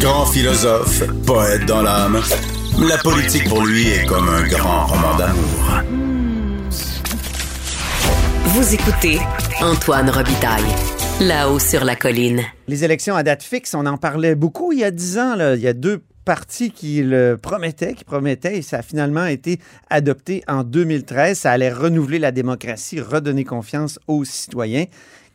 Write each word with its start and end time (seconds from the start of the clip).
Grand 0.00 0.26
philosophe, 0.26 1.02
poète 1.24 1.64
dans 1.64 1.80
l'âme, 1.82 2.20
la 2.78 2.98
politique 2.98 3.48
pour 3.48 3.64
lui 3.64 3.88
est 3.88 4.04
comme 4.06 4.28
un 4.28 4.46
grand 4.46 4.86
roman 4.86 5.16
d'amour. 5.16 5.82
Vous 8.44 8.74
écoutez 8.74 9.18
Antoine 9.62 10.10
Robitaille, 10.10 10.62
là-haut 11.20 11.58
sur 11.58 11.84
la 11.84 11.96
colline. 11.96 12.42
Les 12.68 12.84
élections 12.84 13.16
à 13.16 13.22
date 13.22 13.42
fixe, 13.42 13.74
on 13.74 13.86
en 13.86 13.96
parlait 13.96 14.34
beaucoup 14.34 14.72
il 14.72 14.80
y 14.80 14.84
a 14.84 14.90
dix 14.90 15.18
ans. 15.18 15.34
Là. 15.34 15.54
Il 15.54 15.62
y 15.62 15.68
a 15.68 15.72
deux 15.72 16.02
partis 16.26 16.72
qui 16.72 17.02
le 17.02 17.38
promettaient, 17.40 17.94
qui 17.94 18.04
promettaient, 18.04 18.58
et 18.58 18.62
ça 18.62 18.78
a 18.78 18.82
finalement 18.82 19.24
été 19.24 19.60
adopté 19.88 20.42
en 20.46 20.62
2013. 20.62 21.38
Ça 21.38 21.52
allait 21.52 21.72
renouveler 21.72 22.18
la 22.18 22.32
démocratie, 22.32 23.00
redonner 23.00 23.44
confiance 23.44 23.98
aux 24.08 24.24
citoyens. 24.24 24.84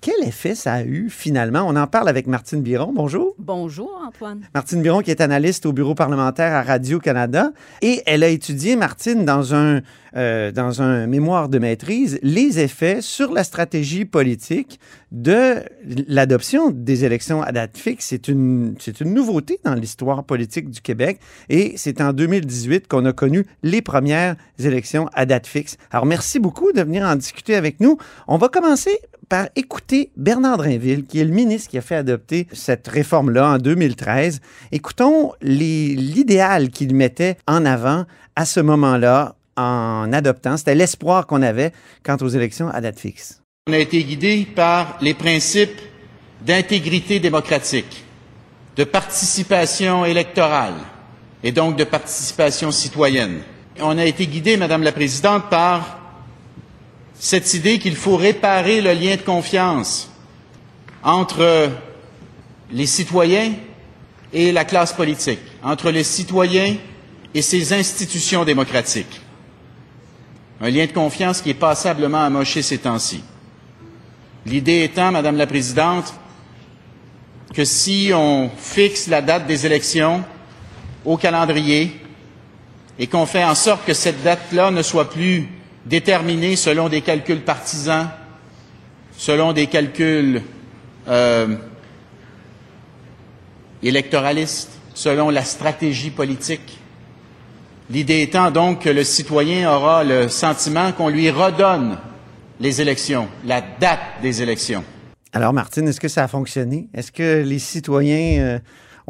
Quel 0.02 0.28
effet 0.28 0.56
ça 0.56 0.74
a 0.74 0.84
eu 0.84 1.12
finalement? 1.12 1.64
On 1.68 1.76
en 1.76 1.86
parle 1.86 2.10
avec 2.10 2.26
Martine 2.26 2.64
Biron. 2.64 2.92
Bonjour. 2.92 3.36
Bonjour, 3.38 4.02
Antoine. 4.04 4.42
Martine 4.56 4.82
Biron, 4.82 5.02
qui 5.02 5.12
est 5.12 5.22
analyste 5.22 5.68
au 5.68 5.74
bureau 5.74 5.94
parlementaire 5.94 6.56
à 6.56 6.64
Radio-Canada. 6.64 7.52
Et 7.84 8.02
elle 8.08 8.24
a 8.24 8.28
étudié, 8.30 8.76
Martine, 8.76 9.26
dans 9.26 9.54
un, 9.54 9.82
euh, 10.16 10.52
dans 10.52 10.82
un 10.82 11.06
mémoire 11.06 11.50
de 11.50 11.60
maîtrise, 11.60 12.18
les 12.24 12.58
effets 12.58 13.02
sur 13.02 13.32
la 13.32 13.44
stratégie 13.44 14.06
politique 14.06 14.80
de 15.12 15.58
l'adoption 16.08 16.72
des 16.72 17.06
élections 17.06 17.44
à 17.44 17.52
date 17.52 17.78
fixe. 17.78 18.08
C'est 18.08 18.28
une, 18.28 18.74
c'est 18.80 19.02
une 19.02 19.14
nouveauté 19.14 19.60
dans 19.64 19.76
l'histoire 19.76 20.24
politique 20.24 20.72
du 20.72 20.82
Québec. 20.82 21.20
Et 21.50 21.74
c'est 21.78 22.02
en 22.02 22.12
2018 22.12 22.88
qu'on 22.88 23.06
a 23.06 23.14
connu 23.14 23.46
les 23.62 23.84
premières 23.84 24.36
élections 24.58 25.08
à 25.14 25.28
date 25.28 25.46
fixe. 25.46 25.78
Alors, 25.92 26.08
merci 26.08 26.40
beaucoup 26.40 26.72
de 26.72 26.82
venir 26.82 27.04
en 27.04 27.16
discuter 27.16 27.54
avec 27.54 27.80
nous. 27.80 28.00
On 28.28 28.38
va 28.38 28.50
commencer 28.50 28.98
par 29.32 29.48
écouter 29.56 30.12
Bernard 30.18 30.58
Drinville, 30.58 31.06
qui 31.06 31.22
est 31.22 31.24
le 31.24 31.32
ministre 31.32 31.70
qui 31.70 31.78
a 31.78 31.82
fait 31.82 31.96
adopter 31.96 32.48
cette 32.52 32.86
réforme-là 32.90 33.52
en 33.52 33.58
2013. 33.60 34.42
Écoutons 34.74 35.32
l'idéal 35.42 36.70
qu'il 36.70 36.94
mettait 36.94 37.38
en 37.48 37.66
avant 37.66 38.04
à 38.36 38.44
ce 38.44 38.60
moment-là 38.60 39.36
en 39.56 40.12
adoptant. 40.12 40.58
C'était 40.58 40.76
l'espoir 40.76 41.28
qu'on 41.28 41.44
avait 41.44 41.72
quant 42.04 42.18
aux 42.20 42.28
élections 42.28 42.68
à 42.68 42.82
date 42.82 43.00
fixe. 43.00 43.42
On 43.70 43.74
a 43.74 43.78
été 43.78 44.04
guidé 44.04 44.46
par 44.54 44.98
les 45.00 45.14
principes 45.14 45.80
d'intégrité 46.42 47.22
démocratique, 47.22 48.04
de 48.76 48.84
participation 48.84 50.04
électorale 50.04 50.76
et 51.42 51.54
donc 51.54 51.78
de 51.78 51.86
participation 51.86 52.70
citoyenne. 52.70 53.40
On 53.80 53.98
a 53.98 54.04
été 54.04 54.28
guidé, 54.28 54.58
Madame 54.58 54.84
la 54.84 54.92
Présidente, 54.92 55.50
par 55.50 56.01
cette 57.24 57.54
idée 57.54 57.78
qu'il 57.78 57.96
faut 57.96 58.18
réparer 58.18 58.82
le 58.82 58.94
lien 58.94 59.16
de 59.16 59.22
confiance 59.22 60.10
entre 61.04 61.70
les 62.72 62.88
citoyens 62.88 63.54
et 64.34 64.52
la 64.52 64.66
classe 64.66 64.92
politique, 64.92 65.38
entre 65.62 65.92
les 65.92 66.04
citoyens 66.04 66.78
et 67.36 67.44
ces 67.44 67.74
institutions 67.74 68.44
démocratiques. 68.44 69.22
Un 70.62 70.72
lien 70.72 70.88
de 70.88 70.92
confiance 70.94 71.42
qui 71.44 71.52
est 71.52 71.54
passablement 71.54 72.24
amoché 72.24 72.64
ces 72.64 72.80
temps-ci. 72.80 73.24
L'idée 74.48 74.82
étant, 74.82 75.12
Madame 75.12 75.38
la 75.38 75.46
Présidente, 75.46 76.12
que 77.54 77.64
si 77.66 78.10
on 78.16 78.50
fixe 78.58 79.06
la 79.06 79.22
date 79.22 79.46
des 79.46 79.68
élections 79.68 80.24
au 81.06 81.18
calendrier 81.18 82.02
et 82.98 83.06
qu'on 83.06 83.28
fait 83.28 83.44
en 83.46 83.54
sorte 83.54 83.86
que 83.86 83.94
cette 83.94 84.24
date-là 84.24 84.72
ne 84.72 84.82
soit 84.82 85.12
plus 85.12 85.48
déterminé 85.86 86.56
selon 86.56 86.90
des 86.90 87.02
calculs 87.02 87.42
partisans, 87.42 88.10
selon 89.18 89.54
des 89.54 89.68
calculs 89.68 90.42
euh, 91.08 91.56
électoralistes, 93.84 94.80
selon 94.94 95.30
la 95.30 95.44
stratégie 95.44 96.12
politique. 96.12 96.80
L'idée 97.90 98.22
étant 98.22 98.52
donc 98.52 98.84
que 98.84 98.90
le 98.90 99.04
citoyen 99.04 99.70
aura 99.70 100.04
le 100.04 100.30
sentiment 100.30 100.92
qu'on 100.92 101.10
lui 101.10 101.30
redonne 101.30 101.98
les 102.60 102.80
élections, 102.80 103.28
la 103.46 103.62
date 103.62 104.22
des 104.22 104.42
élections. 104.42 104.84
Alors, 105.34 105.54
Martine, 105.54 105.88
est-ce 105.88 106.00
que 106.00 106.08
ça 106.08 106.24
a 106.24 106.28
fonctionné? 106.28 106.88
Est-ce 106.94 107.12
que 107.12 107.42
les 107.42 107.60
citoyens 107.60 108.42
euh, 108.42 108.60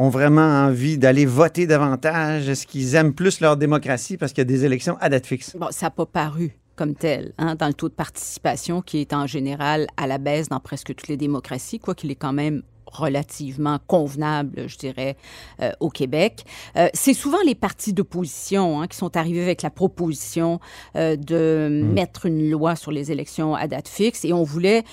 ont 0.01 0.09
vraiment 0.09 0.65
envie 0.65 0.97
d'aller 0.97 1.25
voter 1.25 1.67
davantage? 1.67 2.49
Est-ce 2.49 2.65
qu'ils 2.65 2.95
aiment 2.95 3.13
plus 3.13 3.39
leur 3.39 3.55
démocratie 3.55 4.17
parce 4.17 4.31
qu'il 4.33 4.41
y 4.41 4.41
a 4.41 4.45
des 4.45 4.65
élections 4.65 4.97
à 4.99 5.09
date 5.09 5.27
fixe? 5.27 5.55
Bon, 5.55 5.67
ça 5.69 5.87
n'a 5.87 5.89
pas 5.91 6.05
paru 6.05 6.57
comme 6.75 6.95
tel, 6.95 7.33
hein, 7.37 7.55
dans 7.55 7.67
le 7.67 7.73
taux 7.73 7.89
de 7.89 7.93
participation 7.93 8.81
qui 8.81 8.99
est 9.01 9.13
en 9.13 9.27
général 9.27 9.85
à 9.97 10.07
la 10.07 10.17
baisse 10.17 10.49
dans 10.49 10.59
presque 10.59 10.95
toutes 10.95 11.09
les 11.09 11.17
démocraties, 11.17 11.77
quoi 11.77 11.93
qu'il 11.93 12.09
est 12.09 12.15
quand 12.15 12.33
même 12.33 12.63
relativement 12.91 13.79
convenable, 13.87 14.67
je 14.67 14.77
dirais, 14.77 15.15
euh, 15.61 15.71
au 15.79 15.89
Québec. 15.89 16.43
Euh, 16.75 16.89
c'est 16.93 17.13
souvent 17.13 17.41
les 17.45 17.55
partis 17.55 17.93
d'opposition 17.93 18.81
hein, 18.81 18.87
qui 18.87 18.97
sont 18.97 19.15
arrivés 19.17 19.41
avec 19.41 19.61
la 19.61 19.69
proposition 19.69 20.59
euh, 20.95 21.15
de 21.15 21.69
mmh. 21.69 21.93
mettre 21.93 22.25
une 22.25 22.49
loi 22.49 22.75
sur 22.75 22.91
les 22.91 23.11
élections 23.11 23.55
à 23.55 23.67
date 23.67 23.87
fixe 23.87 24.25
et 24.25 24.33
on 24.33 24.43
voulait 24.43 24.83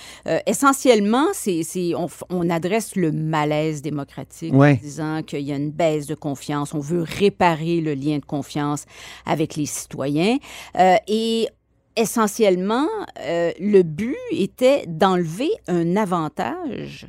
essentiellement, 0.46 1.26
c'est, 1.32 1.62
on, 1.94 2.08
on, 2.30 2.50
adresse 2.50 2.96
le 2.96 3.12
malaise 3.12 3.82
démocratique 3.82 4.54
en 4.54 4.72
disant 4.74 5.22
qu'il 5.22 5.40
y 5.40 5.52
a 5.52 5.56
une 5.56 5.70
baisse 5.70 6.06
de 6.06 6.14
confiance, 6.14 6.74
on 6.74 6.80
veut 6.80 7.02
réparer 7.02 7.80
le 7.80 7.94
lien 7.94 8.18
de 8.18 8.24
confiance 8.24 8.84
avec 9.26 9.56
les 9.56 9.66
citoyens 9.66 10.38
et 11.06 11.48
essentiellement, 11.98 12.86
euh, 13.20 13.50
le 13.58 13.82
but 13.82 14.16
était 14.30 14.84
d'enlever 14.86 15.50
un 15.66 15.96
avantage 15.96 17.08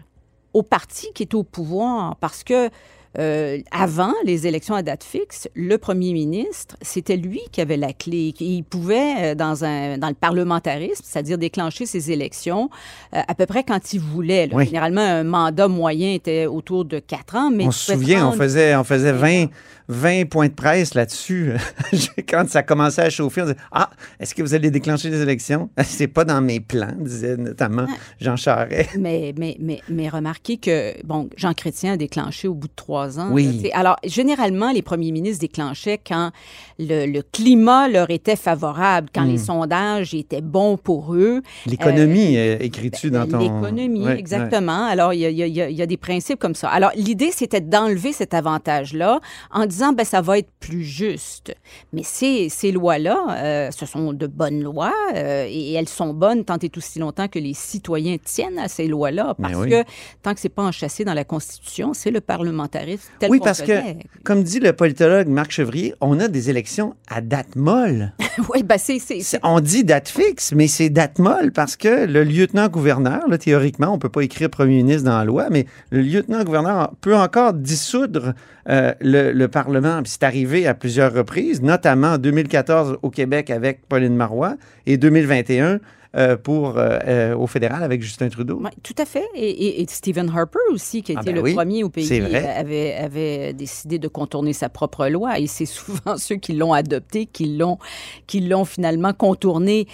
au 0.53 0.63
parti 0.63 1.07
qui 1.13 1.23
est 1.23 1.33
au 1.33 1.43
pouvoir 1.43 2.15
parce 2.17 2.43
que 2.43 2.69
euh, 3.17 3.57
avant 3.71 4.13
les 4.23 4.45
élections 4.45 4.75
à 4.75 4.83
date 4.83 5.03
fixe, 5.03 5.49
le 5.55 5.79
premier 5.79 6.13
ministre, 6.13 6.75
c'était 6.83 7.17
lui 7.17 7.41
qui 7.51 7.59
avait 7.59 7.75
la 7.75 7.91
clé. 7.91 8.35
Il 8.39 8.63
pouvait, 8.63 9.31
euh, 9.31 9.35
dans, 9.35 9.65
un, 9.65 9.97
dans 9.97 10.09
le 10.09 10.13
parlementarisme, 10.13 11.03
c'est-à-dire 11.03 11.39
déclencher 11.39 11.87
ses 11.87 12.11
élections 12.11 12.69
à 13.11 13.33
peu 13.33 13.47
près 13.47 13.63
quand 13.63 13.93
il 13.93 13.99
voulait. 13.99 14.47
Généralement, 14.63 15.01
un 15.01 15.23
mandat 15.23 15.67
moyen 15.67 16.13
était 16.13 16.45
autour 16.45 16.85
de 16.85 16.99
quatre 16.99 17.35
ans. 17.35 17.49
Mais 17.49 17.65
on 17.65 17.71
se 17.71 17.93
souvient, 17.93 18.27
on 18.27 18.33
faisait, 18.33 18.75
on 18.75 18.83
faisait 18.83 19.11
20, 19.11 19.47
20 19.89 20.29
points 20.29 20.47
de 20.47 20.53
presse 20.53 20.93
là-dessus. 20.93 21.53
Quand 22.29 22.47
ça 22.47 22.61
commençait 22.61 23.01
à 23.01 23.09
chauffer, 23.09 23.41
on 23.41 23.45
disait 23.45 23.57
Ah, 23.71 23.89
est-ce 24.19 24.35
que 24.35 24.43
vous 24.43 24.53
allez 24.53 24.69
déclencher 24.69 25.09
des 25.09 25.21
élections? 25.21 25.69
C'est 25.83 26.07
pas 26.07 26.23
dans 26.23 26.41
mes 26.41 26.59
plans, 26.59 26.93
disait 26.99 27.35
notamment 27.37 27.87
Jean 28.21 28.35
Charest. 28.35 28.91
Mais, 28.99 29.33
mais, 29.37 29.57
mais, 29.59 29.81
mais 29.89 30.09
remarquez 30.09 30.57
que, 30.57 30.93
bon, 31.05 31.29
Jean 31.35 31.53
Chrétien 31.53 31.93
a 31.93 31.97
déclenché 31.97 32.47
au 32.47 32.53
bout 32.53 32.67
de 32.67 32.73
trois 32.75 33.19
ans. 33.19 33.29
Oui. 33.31 33.69
Alors, 33.73 33.95
généralement, 34.03 34.71
les 34.71 34.81
premiers 34.81 35.11
ministres 35.11 35.41
déclenchaient 35.41 35.97
quand 35.97 36.31
le, 36.77 37.21
climat 37.21 37.87
leur 37.87 38.09
était 38.11 38.35
favorable, 38.35 39.09
quand 39.13 39.23
les 39.23 39.35
hmm. 39.35 39.45
sondages 39.45 40.13
étaient 40.13 40.41
bons 40.41 40.77
pour 40.77 41.15
eux. 41.15 41.41
L'économie, 41.65 42.37
euh, 42.37 42.57
écris-tu 42.59 43.09
dans 43.09 43.27
ton. 43.27 43.39
L'économie, 43.39 44.07
exactement. 44.07 44.85
Alors, 44.85 45.13
il 45.13 45.21
y, 45.21 45.49
y, 45.49 45.81
a 45.81 45.85
des 45.85 45.97
principes 45.97 46.39
comme 46.39 46.55
ça. 46.55 46.69
Alors, 46.69 46.91
l'idée, 46.95 47.31
c'était 47.31 47.61
d'enlever 47.61 48.13
cet 48.13 48.33
avantage-là 48.33 49.19
en 49.51 49.65
disant 49.65 49.78
ben, 49.93 50.05
ça 50.05 50.21
va 50.21 50.37
être 50.37 50.49
plus 50.59 50.83
juste. 50.83 51.55
Mais 51.93 52.03
ces, 52.03 52.49
ces 52.49 52.71
lois-là, 52.71 53.25
euh, 53.29 53.71
ce 53.71 53.85
sont 53.85 54.13
de 54.13 54.27
bonnes 54.27 54.61
lois 54.61 54.93
euh, 55.15 55.45
et 55.49 55.73
elles 55.73 55.89
sont 55.89 56.13
bonnes 56.13 56.45
tant 56.45 56.57
et 56.57 56.71
aussi 56.77 56.99
longtemps 56.99 57.27
que 57.27 57.39
les 57.39 57.53
citoyens 57.53 58.17
tiennent 58.23 58.59
à 58.59 58.67
ces 58.67 58.87
lois-là. 58.87 59.35
Parce 59.41 59.65
que 59.65 59.83
tant 60.21 60.33
que 60.33 60.39
c'est 60.39 60.49
pas 60.49 60.63
enchâssé 60.63 61.05
dans 61.05 61.13
la 61.13 61.23
Constitution, 61.23 61.93
c'est 61.93 62.11
le 62.11 62.21
parlementarisme 62.21 63.09
tel 63.19 63.31
Oui, 63.31 63.39
parce 63.43 63.61
que, 63.61 63.73
comme 64.23 64.43
dit 64.43 64.59
le 64.59 64.73
politologue 64.73 65.27
Marc 65.27 65.51
Chevrier, 65.51 65.93
on 66.01 66.19
a 66.19 66.27
des 66.27 66.49
élections 66.49 66.95
à 67.07 67.21
date 67.21 67.55
molle. 67.55 68.13
oui, 68.53 68.63
ben 68.63 68.77
c'est, 68.77 69.21
On 69.43 69.59
dit 69.59 69.83
date 69.83 70.09
fixe, 70.09 70.53
mais 70.53 70.67
c'est 70.67 70.89
date 70.89 71.19
molle 71.19 71.51
parce 71.51 71.75
que 71.75 72.05
le 72.05 72.23
lieutenant-gouverneur, 72.23 73.21
théoriquement, 73.39 73.93
on 73.93 73.99
peut 73.99 74.09
pas 74.09 74.21
écrire 74.21 74.49
premier 74.49 74.77
ministre 74.77 75.03
dans 75.03 75.17
la 75.17 75.25
loi, 75.25 75.47
mais 75.49 75.65
le 75.91 76.01
lieutenant-gouverneur 76.01 76.93
peut 77.01 77.15
encore 77.15 77.53
dissoudre 77.53 78.33
euh, 78.69 78.93
le, 79.01 79.31
le, 79.31 79.47
Parlement. 79.47 80.01
c'est 80.05 80.23
arrivé 80.23 80.67
à 80.67 80.73
plusieurs 80.73 81.13
reprises, 81.13 81.61
notamment 81.61 82.13
en 82.13 82.17
2014 82.17 82.99
au 83.01 83.09
Québec 83.09 83.49
avec 83.49 83.87
Pauline 83.87 84.15
Marois 84.15 84.55
et 84.85 84.97
2021 84.97 85.79
euh, 86.15 86.37
pour, 86.37 86.79
euh, 86.79 86.97
euh, 87.07 87.35
au 87.35 87.45
fédéral 87.45 87.83
avec 87.83 88.01
Justin 88.01 88.29
Trudeau. 88.29 88.63
tout 88.81 88.95
à 88.97 89.05
fait. 89.05 89.25
Et, 89.35 89.85
Stephen 89.87 90.27
Harper 90.35 90.57
aussi, 90.71 91.03
qui 91.03 91.13
ah, 91.15 91.21
était 91.21 91.31
ben 91.33 91.43
le 91.43 91.53
premier 91.53 91.83
au 91.83 91.89
pays, 91.89 92.11
Avait, 92.35 92.95
avait 92.95 93.53
décidé 93.53 93.99
de 93.99 94.07
contourner 94.07 94.53
sa 94.53 94.69
propre 94.69 95.05
loi. 95.07 95.37
Et 95.37 95.45
c'est 95.45 95.67
souvent 95.67 96.17
ceux 96.17 96.37
qui 96.37 96.53
l'ont 96.53 96.73
adopté 96.73 97.27
qui 97.27 97.55
l'ont, 97.55 97.77
qui 98.25 98.39
l'ont 98.39 98.65
finalement 98.65 99.13
contourné. 99.13 99.85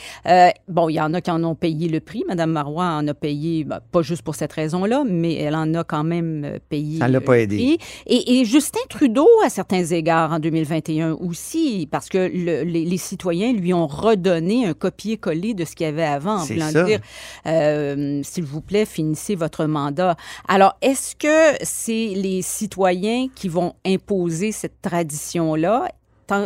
bon, 0.69 0.87
il 0.87 0.93
y 0.93 1.01
en 1.01 1.13
a 1.13 1.19
qui 1.19 1.31
en 1.31 1.43
ont 1.43 1.55
payé 1.55 1.89
le 1.89 1.99
prix. 1.99 2.23
Madame 2.29 2.51
Marois 2.51 2.85
en 2.85 3.05
a 3.09 3.13
payé, 3.13 3.65
ben, 3.65 3.81
pas 3.91 4.01
juste 4.01 4.21
pour 4.21 4.35
cette 4.35 4.53
raison-là, 4.53 5.03
mais 5.05 5.33
elle 5.33 5.55
en 5.55 5.73
a 5.73 5.83
quand 5.83 6.05
même 6.05 6.59
payé. 6.69 6.99
Ça 6.99 7.09
l'a 7.09 7.19
pas 7.19 7.39
aidé. 7.39 7.77
Et, 8.05 8.39
et, 8.39 8.45
Justin 8.45 8.79
Trudeau, 8.87 9.27
à 9.43 9.49
certains 9.49 9.83
égards, 9.83 10.31
en 10.31 10.39
2021 10.39 11.11
aussi, 11.19 11.89
parce 11.91 12.07
que 12.07 12.19
les, 12.19 12.63
les 12.63 12.97
citoyens 12.97 13.51
lui 13.51 13.73
ont 13.73 13.87
redonné 13.87 14.65
un 14.65 14.73
copier-coller 14.73 15.53
de 15.53 15.65
ce 15.65 15.75
qu'il 15.75 15.87
avait 15.87 16.04
avant, 16.05 16.37
en 16.39 16.45
voulant 16.45 16.71
dire, 16.85 16.99
euh, 17.47 18.21
s'il 18.23 18.45
vous 18.45 18.61
plaît, 18.61 18.85
finissez 18.85 19.35
votre 19.35 19.65
mandat. 19.65 20.15
Alors, 20.47 20.77
est-ce 20.81 21.15
que 21.15 21.57
c'est 21.61 22.13
les 22.15 22.41
citoyens 22.41 23.27
qui 23.33 23.49
vont 23.49 23.73
imposer 23.85 24.51
cette 24.51 24.81
tradition-là? 24.81 25.89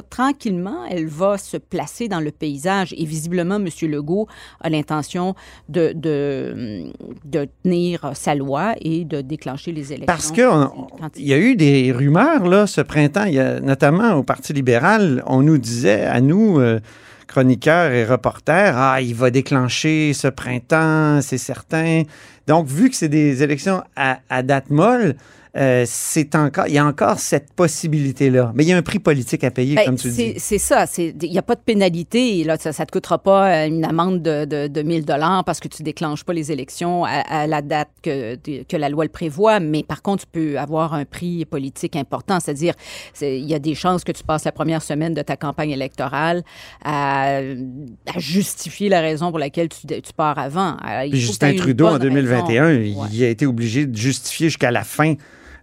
Tranquillement, 0.09 0.83
elle 0.89 1.07
va 1.07 1.37
se 1.37 1.55
placer 1.55 2.09
dans 2.09 2.19
le 2.19 2.31
paysage 2.31 2.93
et 2.97 3.05
visiblement, 3.05 3.55
M. 3.55 3.69
Legault 3.83 4.27
a 4.59 4.69
l'intention 4.69 5.35
de, 5.69 5.93
de, 5.95 6.91
de 7.23 7.47
tenir 7.63 8.11
sa 8.13 8.35
loi 8.35 8.73
et 8.81 9.05
de 9.05 9.21
déclencher 9.21 9.71
les 9.71 9.93
élections. 9.93 10.05
Parce 10.05 10.31
qu'il 10.31 11.25
y 11.25 11.31
a 11.33 11.37
eu 11.37 11.55
des 11.55 11.93
rumeurs 11.93 12.45
là, 12.45 12.67
ce 12.67 12.81
printemps, 12.81 13.23
il 13.23 13.35
y 13.35 13.39
a, 13.39 13.61
notamment 13.61 14.15
au 14.15 14.23
Parti 14.23 14.51
libéral, 14.51 15.23
on 15.25 15.43
nous 15.43 15.57
disait 15.57 16.01
à 16.01 16.19
nous, 16.19 16.59
euh, 16.59 16.81
chroniqueurs 17.29 17.91
et 17.91 18.03
reporters, 18.03 18.75
ah, 18.75 18.99
il 19.01 19.15
va 19.15 19.29
déclencher 19.29 20.13
ce 20.13 20.27
printemps, 20.27 21.21
c'est 21.21 21.37
certain. 21.37 22.03
Donc, 22.47 22.67
vu 22.67 22.89
que 22.89 22.95
c'est 22.95 23.07
des 23.07 23.43
élections 23.43 23.83
à 23.95 24.43
date 24.43 24.71
molle, 24.71 25.15
euh, 25.59 25.83
c'est 25.87 26.35
encore, 26.35 26.67
il 26.67 26.73
y 26.73 26.77
a 26.77 26.85
encore 26.85 27.19
cette 27.19 27.51
possibilité-là. 27.53 28.51
Mais 28.55 28.63
il 28.63 28.69
y 28.69 28.73
a 28.73 28.77
un 28.77 28.81
prix 28.81 28.99
politique 28.99 29.43
à 29.43 29.51
payer, 29.51 29.75
Ben, 29.75 29.85
comme 29.85 29.95
tu 29.97 30.09
dis. 30.09 30.33
C'est 30.37 30.57
ça. 30.57 30.85
Il 30.97 31.15
n'y 31.17 31.37
a 31.37 31.41
pas 31.41 31.55
de 31.55 31.59
pénalité. 31.61 32.43
Là, 32.43 32.57
ça 32.57 32.69
ne 32.69 32.85
te 32.85 32.91
coûtera 32.91 33.17
pas 33.17 33.51
euh, 33.63 33.67
une 33.67 33.83
amende 33.83 34.21
de, 34.21 34.45
de, 34.45 34.67
de 34.67 34.81
1000 34.81 35.05
dollars 35.05 35.43
parce 35.43 35.59
que 35.59 35.67
tu 35.67 35.83
déclenches 35.83 36.23
pas 36.23 36.33
les 36.33 36.51
élections 36.51 37.03
à, 37.03 37.09
à 37.09 37.47
la 37.47 37.61
date 37.61 37.89
que, 38.01 38.35
que 38.63 38.77
la 38.77 38.89
loi 38.89 39.03
le 39.03 39.09
prévoit. 39.09 39.59
Mais 39.59 39.83
par 39.83 40.01
contre, 40.01 40.23
tu 40.25 40.29
peux 40.31 40.57
avoir 40.59 40.93
un 40.93 41.05
prix 41.05 41.45
politique 41.45 41.95
important. 41.95 42.39
C'est-à-dire, 42.39 42.73
c'est- 43.13 43.37
il 43.39 43.45
y 43.45 43.53
a 43.53 43.59
des 43.59 43.75
chances 43.75 44.03
que 44.03 44.11
tu 44.11 44.23
passes 44.23 44.45
la 44.45 44.51
première 44.51 44.81
semaine 44.81 45.13
de 45.13 45.21
ta 45.21 45.35
campagne 45.35 45.71
électorale 45.71 46.43
à, 46.83 47.39
à 47.39 48.19
justifier 48.19 48.89
la 48.89 49.01
raison 49.01 49.29
pour 49.29 49.39
laquelle 49.39 49.69
tu, 49.69 49.85
tu 49.87 50.13
pars 50.15 50.37
avant. 50.39 50.77
Alors, 50.77 51.01
Puis 51.03 51.11
que 51.11 51.17
Justin 51.17 51.53
Trudeau, 51.55 51.87
en 51.87 51.91
bonne 51.91 52.01
2021, 52.01 52.65
raison. 52.67 52.81
il- 52.81 52.95
Ouais. 52.95 53.07
il 53.11 53.23
a 53.23 53.29
été 53.29 53.45
obligé 53.45 53.85
de 53.85 53.95
justifier 53.95 54.47
jusqu'à 54.49 54.71
la 54.71 54.83
fin 54.83 55.15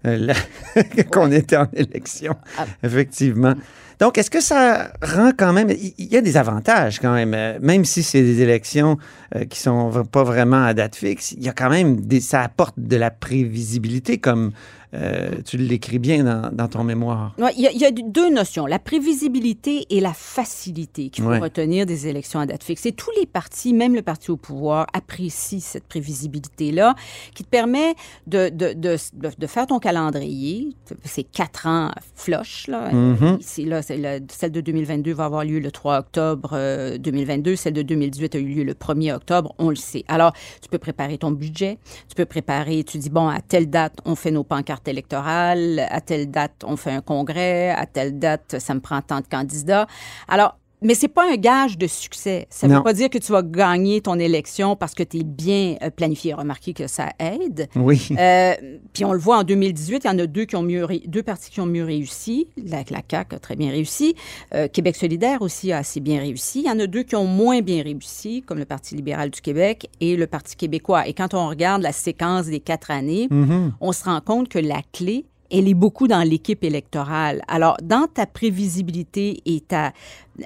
euh, 0.07 0.33
qu'on 1.13 1.31
était 1.33 1.57
en 1.57 1.69
élection, 1.75 2.37
Ah. 2.59 2.65
effectivement. 2.83 3.55
Donc, 3.99 4.19
est-ce 4.19 4.31
que 4.31 4.41
ça 4.41 4.93
rend 5.03 5.31
quand 5.37 5.53
même... 5.53 5.71
Il 5.71 6.07
y 6.13 6.17
a 6.17 6.21
des 6.21 6.37
avantages 6.37 7.01
quand 7.01 7.15
même, 7.15 7.33
euh, 7.35 7.59
même 7.61 7.85
si 7.85 8.03
c'est 8.03 8.23
des 8.23 8.43
élections 8.43 8.99
euh, 9.35 9.45
qui 9.45 9.59
sont 9.59 9.91
pas 10.11 10.23
vraiment 10.25 10.65
à 10.65 10.75
date 10.75 10.97
fixe, 10.97 11.33
il 11.33 11.43
y 11.45 11.49
a 11.49 11.53
quand 11.53 11.71
même 11.71 12.01
des... 12.01 12.21
Ça 12.21 12.43
apporte 12.43 12.75
de 12.79 12.97
la 12.97 13.11
prévisibilité, 13.11 14.19
comme 14.19 14.53
euh, 14.95 15.31
tu 15.45 15.57
l'écris 15.59 15.99
bien 15.99 16.25
dans, 16.25 16.51
dans 16.53 16.69
ton 16.69 16.85
mémoire. 16.85 17.35
Ouais, 17.39 17.53
Il 17.57 17.63
y, 17.63 17.67
a- 17.67 17.73
il 17.73 17.79
y 17.81 17.85
a 17.85 17.91
deux 17.91 18.31
notions, 18.31 18.67
la 18.67 18.79
prévisibilité 18.79 19.85
et 19.91 20.01
la 20.01 20.13
facilité 20.15 21.11
qu'il 21.11 21.25
faut 21.25 21.31
Ouais. 21.31 21.39
retenir 21.39 21.87
des 21.87 22.07
élections 22.07 22.39
à 22.41 22.47
date 22.47 22.63
fixe. 22.63 22.87
Et 22.87 22.93
tous 22.93 23.11
les 23.19 23.27
partis, 23.27 23.75
même 23.75 23.95
le 23.95 24.03
parti 24.03 24.31
au 24.31 24.37
pouvoir, 24.37 24.87
apprécient 24.93 25.59
cette 25.61 25.85
prévisibilité-là 25.87 26.95
qui 27.35 27.45
te 27.45 27.49
permet 27.49 27.95
de, 28.27 28.49
de, 28.49 28.73
de, 28.75 28.97
de- 29.15 29.31
de 29.37 29.47
faire 29.47 29.67
ton 29.67 29.79
calendrier. 29.81 30.69
C'est 31.05 31.25
quatre 31.25 31.67
ans 31.67 31.91
flush. 32.15 32.69
Là. 32.69 32.93
Mhm. 32.93 33.39
Ici, 33.41 33.65
là, 33.65 33.83
celle 33.87 34.53
de 34.53 34.61
2022 34.61 35.13
va 35.13 35.25
avoir 35.27 35.45
lieu 35.45 35.59
le 35.59 35.71
3 35.71 35.99
octobre 35.99 36.51
euh, 36.53 36.99
2022. 36.99 37.57
Celle 37.57 37.73
de 37.73 37.83
2018 37.83 38.35
a 38.35 38.39
eu 38.39 38.47
lieu 38.47 38.65
le 38.65 38.75
1er 38.75 39.15
octobre. 39.15 39.55
On 39.59 39.71
le 39.71 39.77
sait. 39.77 40.05
Alors, 40.09 40.33
tu 40.61 40.69
peux 40.69 40.79
préparer 40.79 41.19
ton 41.19 41.31
budget. 41.31 41.79
Tu 42.09 42.15
peux 42.15 42.25
préparer, 42.25 42.85
tu 42.85 42.99
dis, 42.99 43.11
bon, 43.11 43.29
à 43.29 43.41
telle 43.41 43.71
date, 43.71 43.99
on 44.05 44.15
fait 44.15 44.31
nos 44.31 44.45
pancartes 44.45 44.89
électorales. 44.89 45.87
À 45.91 46.01
telle 46.01 46.31
date, 46.31 46.65
on 46.65 46.77
fait 46.77 46.93
un 46.93 47.01
congrès. 47.01 47.71
À 47.71 47.87
telle 47.87 48.19
date, 48.19 48.57
ça 48.59 48.75
me 48.75 48.81
prend 48.81 49.01
tant 49.03 49.21
de 49.21 49.27
candidats. 49.27 49.87
Alors, 50.29 50.59
mais 50.83 50.95
c'est 50.95 51.09
pas 51.09 51.31
un 51.33 51.37
gage 51.37 51.79
de 51.79 51.87
succès. 51.87 52.47
Ça 52.51 52.69
ne 52.69 52.75
veut 52.77 52.83
pas 52.83 52.93
dire 52.93 53.09
que 53.11 53.19
tu 53.19 53.33
vas 53.33 53.43
gagner 53.43 54.01
ton 54.01 54.19
élection 54.19 54.77
parce 54.77 54.95
que 54.95 55.03
tu 55.03 55.19
es 55.19 55.25
bien 55.25 55.77
euh, 55.83 55.91
planifié. 55.91 56.35
Remarquez 56.35 56.73
que 56.75 56.87
ça 56.87 57.11
aide. 57.19 57.69
Oui. 57.77 58.09
Euh, 58.19 58.55
puis 58.93 59.05
on 59.05 59.13
le 59.13 59.19
voit 59.19 59.39
en 59.39 59.43
2018, 59.45 60.03
il 60.05 60.07
y 60.07 60.11
en 60.11 60.19
a 60.19 60.27
deux 60.27 60.45
qui 60.45 60.57
ont 60.57 60.63
mieux 60.63 60.87
deux 61.07 61.23
partis 61.23 61.51
qui 61.51 61.61
ont 61.61 61.67
mieux 61.67 61.85
réussi. 61.85 62.49
La, 62.57 62.79
la 62.91 63.01
CAQ 63.11 63.37
a 63.37 63.39
très 63.39 63.57
bien 63.57 63.71
réussi. 63.71 64.15
Euh, 64.55 64.69
Québec 64.69 64.97
solidaire 64.97 65.43
aussi 65.43 65.73
a 65.73 65.79
assez 65.79 66.01
bien 66.01 66.21
réussi. 66.21 66.61
Il 66.61 66.67
y 66.67 66.71
en 66.71 66.79
a 66.79 66.87
deux 66.87 67.03
qui 67.03 67.17
ont 67.17 67.27
moins 67.27 67.61
bien 67.63 67.83
réussi, 67.83 68.43
comme 68.43 68.59
le 68.59 68.65
Parti 68.67 68.95
libéral 68.95 69.31
du 69.31 69.41
Québec 69.41 69.89
et 70.01 70.17
le 70.17 70.27
Parti 70.27 70.57
québécois. 70.57 71.07
Et 71.09 71.15
quand 71.15 71.35
on 71.35 71.49
regarde 71.49 71.83
la 71.83 71.93
séquence 71.93 72.47
des 72.47 72.61
quatre 72.61 72.91
années, 72.91 73.29
Mhm. 73.31 73.73
on 73.81 73.93
se 73.93 74.05
rend 74.05 74.21
compte 74.21 74.49
que 74.49 74.59
la 74.59 74.81
clé, 74.93 75.25
elle 75.51 75.69
est 75.69 75.75
beaucoup 75.75 76.09
dans 76.09 76.23
l'équipe 76.23 76.63
électorale. 76.65 77.43
Alors, 77.49 77.77
dans 77.83 78.07
ta 78.07 78.27
prévisibilité 78.27 79.41
et 79.47 79.61
ta, 79.61 79.93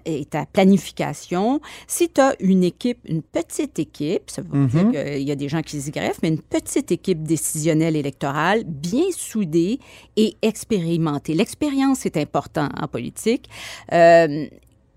et 0.04 0.24
ta 0.24 0.46
planification, 0.46 1.60
si 1.86 2.08
tu 2.10 2.20
as 2.20 2.34
une 2.40 2.64
équipe, 2.64 2.98
une 3.08 3.22
petite 3.22 3.78
équipe, 3.78 4.30
ça 4.30 4.42
veut 4.42 4.48
pas 4.48 4.56
Mhm. 4.56 4.68
dire 4.68 4.90
qu'il 5.04 5.22
y 5.28 5.30
a 5.32 5.36
des 5.36 5.48
gens 5.48 5.62
qui 5.62 5.80
s'y 5.80 5.90
greffent, 5.90 6.20
mais 6.22 6.28
une 6.28 6.40
petite 6.40 6.92
équipe 6.92 7.22
décisionnelle 7.22 7.96
électorale 7.96 8.64
bien 8.64 9.06
soudée 9.16 9.78
et 10.16 10.36
expérimentée. 10.42 11.34
L'expérience 11.34 12.06
est 12.06 12.16
importante 12.16 12.70
en 12.80 12.86
politique. 12.88 13.48
Euh, 13.92 14.46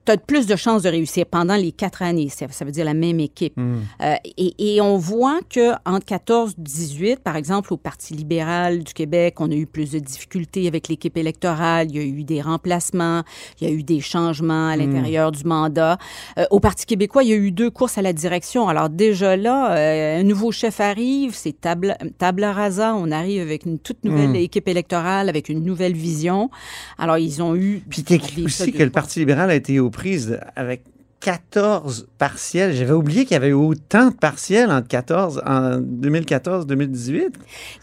tu 0.05 0.11
as 0.11 0.17
plus 0.17 0.45
de 0.47 0.55
chances 0.55 0.83
de 0.83 0.89
réussir 0.89 1.25
pendant 1.25 1.55
les 1.55 1.71
quatre 1.71 2.01
années. 2.01 2.29
Ça, 2.29 2.45
ça 2.49 2.65
veut 2.65 2.71
dire 2.71 2.85
la 2.85 2.93
même 2.93 3.19
équipe. 3.19 3.55
Mhm. 3.57 3.81
Euh, 4.01 4.15
et, 4.37 4.75
et 4.75 4.81
on 4.81 4.97
voit 4.97 5.39
que 5.49 5.71
entre 5.85 6.05
14 6.05 6.51
et 6.51 6.61
18, 6.61 7.19
par 7.19 7.35
exemple, 7.35 7.73
au 7.73 7.77
Parti 7.77 8.13
libéral 8.13 8.83
du 8.83 8.93
Québec, 8.93 9.35
on 9.39 9.49
a 9.51 9.55
eu 9.55 9.65
plus 9.65 9.91
de 9.91 9.99
difficultés 9.99 10.67
avec 10.67 10.87
l'équipe 10.87 11.17
électorale. 11.17 11.87
Il 11.89 11.95
y 11.95 11.99
a 11.99 12.03
eu 12.03 12.23
des 12.23 12.41
remplacements, 12.41 13.23
il 13.59 13.67
y 13.67 13.71
a 13.71 13.73
eu 13.73 13.83
des 13.83 13.99
changements 14.01 14.67
à 14.69 14.75
l'intérieur 14.77 15.31
du 15.31 15.43
mandat. 15.43 15.97
Euh, 16.37 16.45
au 16.51 16.59
Parti 16.59 16.85
québécois, 16.85 17.23
il 17.23 17.29
y 17.29 17.33
a 17.33 17.37
eu 17.37 17.51
deux 17.51 17.69
courses 17.69 17.97
à 17.97 18.01
la 18.01 18.13
direction. 18.13 18.67
Alors 18.67 18.89
déjà 18.89 19.35
là, 19.37 19.75
euh, 19.75 20.19
un 20.19 20.23
nouveau 20.23 20.51
chef 20.51 20.79
arrive, 20.79 21.33
c'est 21.35 21.59
table, 21.59 21.95
table 22.17 22.43
rasa. 22.43 22.95
On 22.95 23.11
arrive 23.11 23.41
avec 23.41 23.65
une 23.65 23.79
toute 23.79 24.03
nouvelle 24.03 24.31
Mm. 24.31 24.35
équipe 24.35 24.67
électorale, 24.67 25.29
avec 25.29 25.49
une 25.49 25.63
nouvelle 25.63 25.93
vision. 25.93 26.49
Alors 26.97 27.17
ils 27.17 27.41
ont 27.41 27.55
eu... 27.55 27.83
Puis 27.89 28.03
t'écris 28.03 28.43
aussi 28.45 28.71
que 28.71 28.83
le. 28.83 28.89
Parti 28.89 29.19
libéral 29.19 29.49
a 29.49 29.55
été 29.55 29.79
aux 29.79 29.89
prises 29.93 30.39
avec 30.57 30.83
14 31.21 32.07
partiels. 32.17 32.75
J'avais 32.75 32.91
oublié 32.91 33.23
qu'il 33.23 33.31
y 33.31 33.37
avait 33.37 33.47
eu 33.47 33.53
autant 33.53 34.09
de 34.09 34.13
partiels 34.13 34.69
entre 34.69 34.89
14, 34.89 35.41
en 35.45 35.79
2014-2018. 35.79 37.29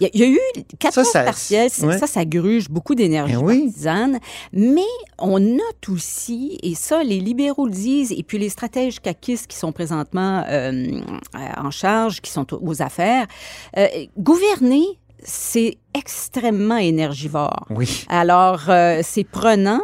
Il 0.00 0.02
y, 0.02 0.06
a, 0.06 0.10
il 0.12 0.20
y 0.20 0.24
a 0.24 0.28
eu 0.28 0.38
14 0.78 1.06
Ça, 1.06 1.10
ça- 1.12 1.22
partiels. 1.24 1.70
ouais. 1.82 1.96
Ça, 1.98 2.06
ça 2.06 2.26
gruge 2.26 2.68
beaucoup 2.68 2.94
d'énergie 2.94 3.32
Eh 3.34 3.42
oui. 3.42 3.64
partisane. 3.64 4.18
Mais 4.52 4.82
on 5.18 5.38
note 5.40 5.88
aussi, 5.88 6.58
et 6.62 6.74
ça, 6.74 7.02
les 7.02 7.18
libéraux 7.18 7.64
le 7.64 7.72
disent, 7.72 8.12
et 8.12 8.22
puis 8.22 8.36
les 8.36 8.50
stratèges 8.50 9.00
caquistes 9.00 9.46
qui 9.46 9.56
sont 9.56 9.72
présentement 9.72 10.44
euh, 10.46 11.00
en 11.56 11.70
charge, 11.70 12.20
qui 12.20 12.30
sont 12.30 12.46
aux 12.52 12.82
affaires, 12.82 13.26
euh, 13.78 13.86
gouverner, 14.18 14.84
c'est 15.22 15.76
extrêmement 15.92 16.76
énergivore. 16.76 17.66
Oui. 17.70 18.04
Alors, 18.08 18.60
euh, 18.68 19.00
c'est 19.02 19.24
prenant. 19.24 19.80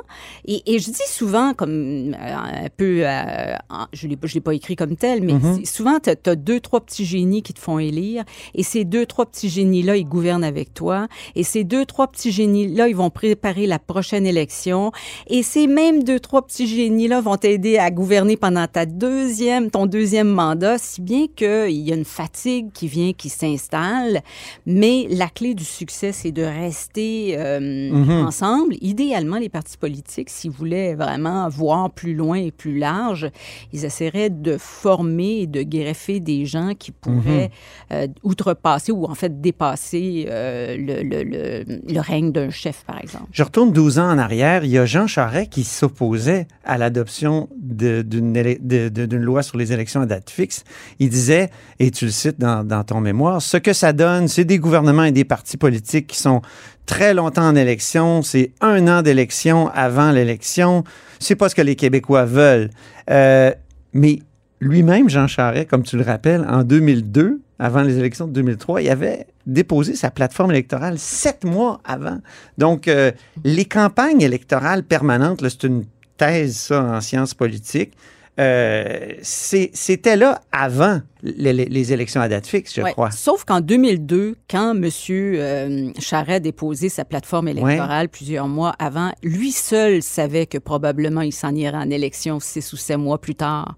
Et, 0.47 0.63
et 0.75 0.79
je 0.79 0.91
dis 0.91 1.09
souvent, 1.09 1.53
comme 1.53 2.15
euh, 2.15 2.37
un 2.37 2.69
peu, 2.77 3.01
euh, 3.05 3.55
je 3.93 4.07
ne 4.07 4.15
l'ai 4.35 4.41
pas 4.41 4.55
écrit 4.55 4.77
comme 4.77 4.95
tel, 4.97 5.23
mais 5.23 5.33
Mhm. 5.33 5.57
c'est- 5.59 5.65
souvent, 5.77 5.99
tu 6.01 6.11
as, 6.11 6.37
deux, 6.37 6.61
trois 6.61 6.81
petits 6.81 7.05
génies 7.05 7.43
qui 7.43 7.53
te 7.55 7.59
font 7.59 7.81
élire. 7.81 8.23
Et 8.55 8.63
ces 8.63 8.85
deux, 8.85 9.05
trois 9.05 9.27
petits 9.27 9.49
génies-là, 9.49 9.97
ils 9.97 10.05
gouvernent 10.09 10.45
avec 10.45 10.73
toi. 10.75 11.09
Et 11.35 11.43
ces 11.43 11.65
deux, 11.65 11.85
trois 11.85 12.07
petits 12.07 12.31
génies-là, 12.31 12.87
ils 12.89 12.95
vont 12.97 13.11
préparer 13.11 13.67
la 13.67 13.81
prochaine 13.81 14.27
élection. 14.27 14.93
Et 15.27 15.43
ces 15.43 15.67
mêmes 15.67 16.05
deux, 16.05 16.21
trois 16.21 16.47
petits 16.47 16.69
génies-là 16.69 17.21
vont 17.21 17.37
t'aider 17.37 17.79
à 17.79 17.91
gouverner 17.91 18.37
pendant 18.37 18.69
ta 18.69 18.87
deuxième, 18.87 19.71
ton 19.73 19.87
deuxième 19.87 20.29
mandat, 20.29 20.79
si 20.79 21.01
bien 21.01 21.27
qu'il 21.35 21.71
y 21.73 21.93
a 21.93 21.97
une 21.97 22.05
fatigue 22.05 22.71
qui 22.73 22.87
vient, 22.87 23.13
qui 23.13 23.29
s'installe. 23.29 24.23
Mais 24.67 25.09
la 25.11 25.26
clé 25.33 25.55
du 25.55 25.65
succès, 25.65 26.13
c'est 26.13 26.33
de 26.33 26.43
rester 26.43 27.37
euh, 27.39 27.61
Mhm. 27.93 28.27
ensemble. 28.27 28.75
Idéalement, 28.81 29.37
les 29.39 29.49
partis 29.49 29.77
politiques, 29.77 30.31
s'ils 30.31 30.51
voulaient 30.51 30.95
vraiment 30.95 31.49
voir 31.49 31.91
plus 31.91 32.15
loin 32.15 32.37
et 32.37 32.51
plus 32.51 32.79
large, 32.79 33.31
ils 33.73 33.85
essaieraient 33.85 34.31
de 34.31 34.57
former 34.59 35.41
et 35.43 35.47
de 35.47 35.63
greffer 35.63 36.21
des 36.21 36.47
gens 36.47 36.73
qui 36.79 36.93
pourraient 36.93 37.51
euh, 37.93 38.07
outrepasser 38.23 38.93
ou 38.93 39.05
en 39.05 39.15
fait 39.15 39.41
dépasser 39.41 40.27
euh, 40.29 40.77
le, 40.77 41.03
le- 41.03 41.23
le- 41.25 41.65
le 41.93 42.01
règne 42.01 42.33
d'un 42.33 42.51
chef, 42.51 42.85
par 42.87 43.01
exemple. 43.01 43.27
Je 43.33 43.43
retourne 43.43 43.73
12 43.73 43.99
ans 43.99 44.11
en 44.11 44.19
arrière. 44.19 44.65
Il 44.65 44.71
y 44.71 44.79
a 44.79 44.87
Jean 44.87 45.07
Charest 45.07 45.51
qui 45.51 45.65
s'opposait 45.65 46.47
à 46.65 46.79
l'adoption 46.79 47.49
d'une 47.67 49.17
loi 49.17 49.43
sur 49.43 49.59
les 49.59 49.73
élections 49.73 50.01
à 50.01 50.07
date 50.07 50.31
fixe. 50.31 50.65
Il 50.99 51.09
disait, 51.09 51.51
et 51.79 51.91
tu 51.91 52.07
le 52.07 52.11
cites 52.11 52.39
dans, 52.39 52.85
ton 52.85 53.01
mémoire, 53.01 53.43
ce 53.43 53.57
que 53.57 53.73
ça 53.73 53.93
donne, 53.93 54.29
c'est 54.29 54.45
des 54.45 54.59
gouvernements 54.59 55.05
et 55.05 55.13
des 55.13 55.25
partis 55.25 55.57
politiques 55.57 56.07
qui 56.07 56.19
sont 56.19 56.43
très 56.87 57.15
longtemps 57.15 57.49
en 57.49 57.57
élection. 57.57 58.23
C'est 58.23 58.53
un 58.61 58.87
an 58.89 59.03
d'élection 59.03 59.69
avant 59.75 60.11
l'élection. 60.13 60.85
C'est 61.19 61.37
pas 61.37 61.49
ce 61.49 61.55
que 61.55 61.63
les 61.63 61.77
Québécois 61.77 62.25
veulent. 62.25 62.71
Euh, 63.11 63.51
mais 63.93 64.21
lui-même, 64.61 65.09
Jean 65.09 65.27
Charest, 65.27 65.69
comme 65.69 65.83
tu 65.83 65.97
le 65.97 66.03
rappelles, 66.03 66.47
en 66.49 66.63
2002, 66.63 67.41
avant 67.59 67.83
les 67.83 67.99
élections 67.99 68.27
de 68.27 68.33
2003, 68.33 68.83
il 68.83 68.91
avait 68.91 69.27
déposé 69.47 69.95
sa 69.95 70.11
plateforme 70.11 70.51
électorale 70.51 70.99
sept 70.99 71.45
mois 71.45 71.81
avant. 71.85 72.19
Donc, 72.59 72.89
euh, 72.89 73.13
les 73.45 73.65
campagnes 73.65 74.21
électorales 74.21 74.83
permanentes, 74.83 75.47
c'est 75.49 75.65
une 75.65 75.85
thèse, 76.17 76.57
ça, 76.57 76.83
en 76.83 77.01
sciences 77.01 77.35
politiques. 77.35 77.93
euh, 78.39 79.15
c'était 79.23 80.17
là 80.17 80.41
avant 80.53 81.01
les, 81.37 81.93
élections 81.93 82.21
à 82.21 82.29
date 82.29 82.47
fixe, 82.47 82.75
je 82.75 82.83
Ouais. 82.83 82.93
crois. 82.93 83.11
Sauf 83.11 83.45
qu'en 83.45 83.61
2002, 83.61 84.37
quand 84.51 84.75
M. 84.75 84.89
euh, 85.11 85.91
Charest 85.99 86.31
a 86.37 86.41
déposé 86.41 86.89
sa 86.89 87.05
plateforme 87.05 87.49
électorale 87.49 88.09
plusieurs 88.09 88.49
mois 88.49 88.75
avant, 88.79 89.13
lui 89.23 89.53
seul 89.53 90.03
savait 90.03 90.47
que 90.47 90.59
probablement 90.59 91.21
il 91.23 91.33
s'en 91.33 91.55
irait 91.55 91.77
en 91.77 91.91
élection 91.91 92.41
six 92.41 92.73
ou 92.73 92.77
sept 92.77 92.97
mois 92.99 93.19
plus 93.21 93.35
tard. 93.35 93.77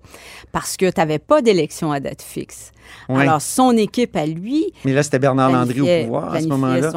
Parce 0.53 0.77
que 0.77 0.87
tu 0.91 0.99
n'avais 1.01 1.19
pas 1.19 1.43
d'élection 1.43 1.93
à 1.93 2.01
date 2.01 2.23
fixe. 2.23 2.73
Ouais. 3.11 3.21
Alors, 3.21 3.43
son 3.43 3.77
équipe 3.77 4.17
à 4.17 4.25
lui. 4.25 4.73
Mais 4.87 4.95
là, 4.95 5.03
c'était 5.03 5.19
Bernard 5.19 5.53
Landry 5.53 5.81
au 5.83 6.05
pouvoir 6.05 6.33
à 6.35 6.41
ce 6.41 6.47
moment-là. 6.47 6.91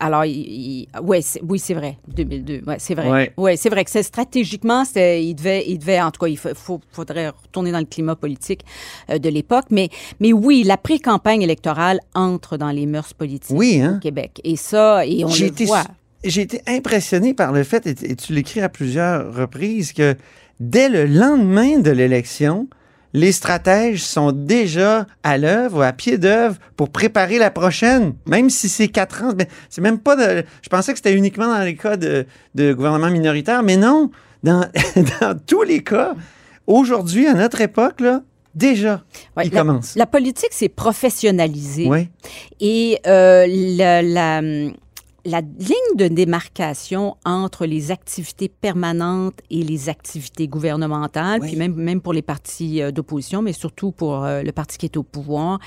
alors, 0.00 0.24
il- 0.24 0.32
il- 0.32 0.88
ouais, 1.02 1.20
oui, 1.46 1.58
c'est 1.58 1.74
vrai, 1.74 1.98
2002. 2.08 2.62
Ouais, 2.66 2.76
c'est 2.78 2.94
vrai. 2.94 3.32
Ouais. 3.36 3.56
C'est 3.56 3.68
vrai 3.68 3.84
que 3.84 3.90
c'est 3.90 4.02
stratégiquement, 4.02 4.84
il 4.96 5.34
devait, 5.34 5.64
il 5.68 5.78
devait, 5.78 6.00
en 6.00 6.10
tout 6.10 6.20
cas, 6.24 6.26
il 6.30 6.38
faut- 6.38 6.80
faudrait 6.90 7.28
retourner 7.28 7.70
dans 7.70 7.80
le 7.80 7.84
climat 7.84 8.16
politique 8.16 8.64
euh, 9.10 9.18
de 9.18 9.28
l'époque. 9.28 9.66
Mais, 9.70 9.88
mais 10.20 10.32
oui, 10.32 10.62
la 10.64 10.76
pré-campagne 10.76 11.42
électorale 11.42 12.00
entre 12.14 12.56
dans 12.56 12.70
les 12.70 12.86
mœurs 12.86 13.14
politiques 13.14 13.56
Oui, 13.56 13.80
hein? 13.80 13.94
au 13.96 14.00
Québec. 14.00 14.40
Et 14.44 14.56
ça, 14.56 15.04
et 15.06 15.24
on 15.24 15.28
le 15.28 15.42
été, 15.42 15.64
voit. 15.64 15.84
j'ai 16.24 16.42
été 16.42 16.62
impressionné 16.66 17.34
par 17.34 17.52
le 17.52 17.62
fait, 17.64 17.86
et, 17.86 18.10
et 18.10 18.16
tu 18.16 18.32
l'écris 18.32 18.60
à 18.60 18.68
plusieurs 18.68 19.34
reprises, 19.34 19.92
que 19.92 20.16
dès 20.58 20.88
le 20.88 21.06
lendemain 21.06 21.78
de 21.78 21.90
l'élection, 21.90 22.68
les 23.12 23.32
stratèges 23.32 24.04
sont 24.04 24.30
déjà 24.30 25.06
à 25.24 25.36
l'œuvre, 25.36 25.82
à 25.82 25.92
pied 25.92 26.16
d'œuvre, 26.16 26.56
pour 26.76 26.90
préparer 26.90 27.38
la 27.38 27.50
prochaine, 27.50 28.14
même 28.26 28.50
si 28.50 28.68
c'est 28.68 28.88
quatre 28.88 29.24
ans. 29.24 29.32
Ben, 29.32 29.46
c'est 29.68 29.80
même 29.80 29.98
pas 29.98 30.14
de. 30.16 30.44
Je 30.62 30.68
pensais 30.68 30.92
que 30.92 30.98
c'était 30.98 31.14
uniquement 31.16 31.48
dans 31.48 31.64
les 31.64 31.74
cas 31.74 31.96
de, 31.96 32.26
de 32.54 32.72
gouvernement 32.72 33.10
minoritaire, 33.10 33.62
mais 33.64 33.76
non, 33.76 34.10
dans, 34.44 34.60
dans 35.20 35.36
tous 35.44 35.62
les 35.62 35.82
cas, 35.82 36.14
aujourd'hui, 36.68 37.26
à 37.26 37.34
notre 37.34 37.60
époque, 37.60 38.00
là, 38.00 38.22
déjà, 38.54 39.02
Ouais, 39.36 39.46
il 39.46 39.52
la, 39.52 39.60
commence. 39.60 39.96
la 39.96 40.06
politique 40.06 40.52
s'est 40.52 40.68
professionnalisée. 40.68 41.86
Oui, 41.88 42.08
Et 42.60 42.98
euh, 43.06 43.46
la, 43.48 44.02
la, 44.02 44.40
la 45.24 45.40
ligne 45.40 45.96
de 45.96 46.08
démarcation 46.08 47.16
entre 47.24 47.66
les 47.66 47.90
activités 47.90 48.48
permanentes 48.48 49.40
et 49.50 49.62
les 49.62 49.88
activités 49.88 50.48
gouvernementales, 50.48 51.40
Oui. 51.42 51.48
puis 51.48 51.56
même, 51.56 51.74
même 51.74 52.00
pour 52.00 52.12
les 52.12 52.22
partis 52.22 52.80
euh, 52.82 52.90
d'opposition, 52.90 53.42
mais 53.42 53.52
surtout 53.52 53.92
pour 53.92 54.24
euh, 54.24 54.42
le 54.42 54.52
parti 54.52 54.78
qui 54.78 54.86
est 54.86 54.96
au 54.96 55.02
pouvoir, 55.02 55.58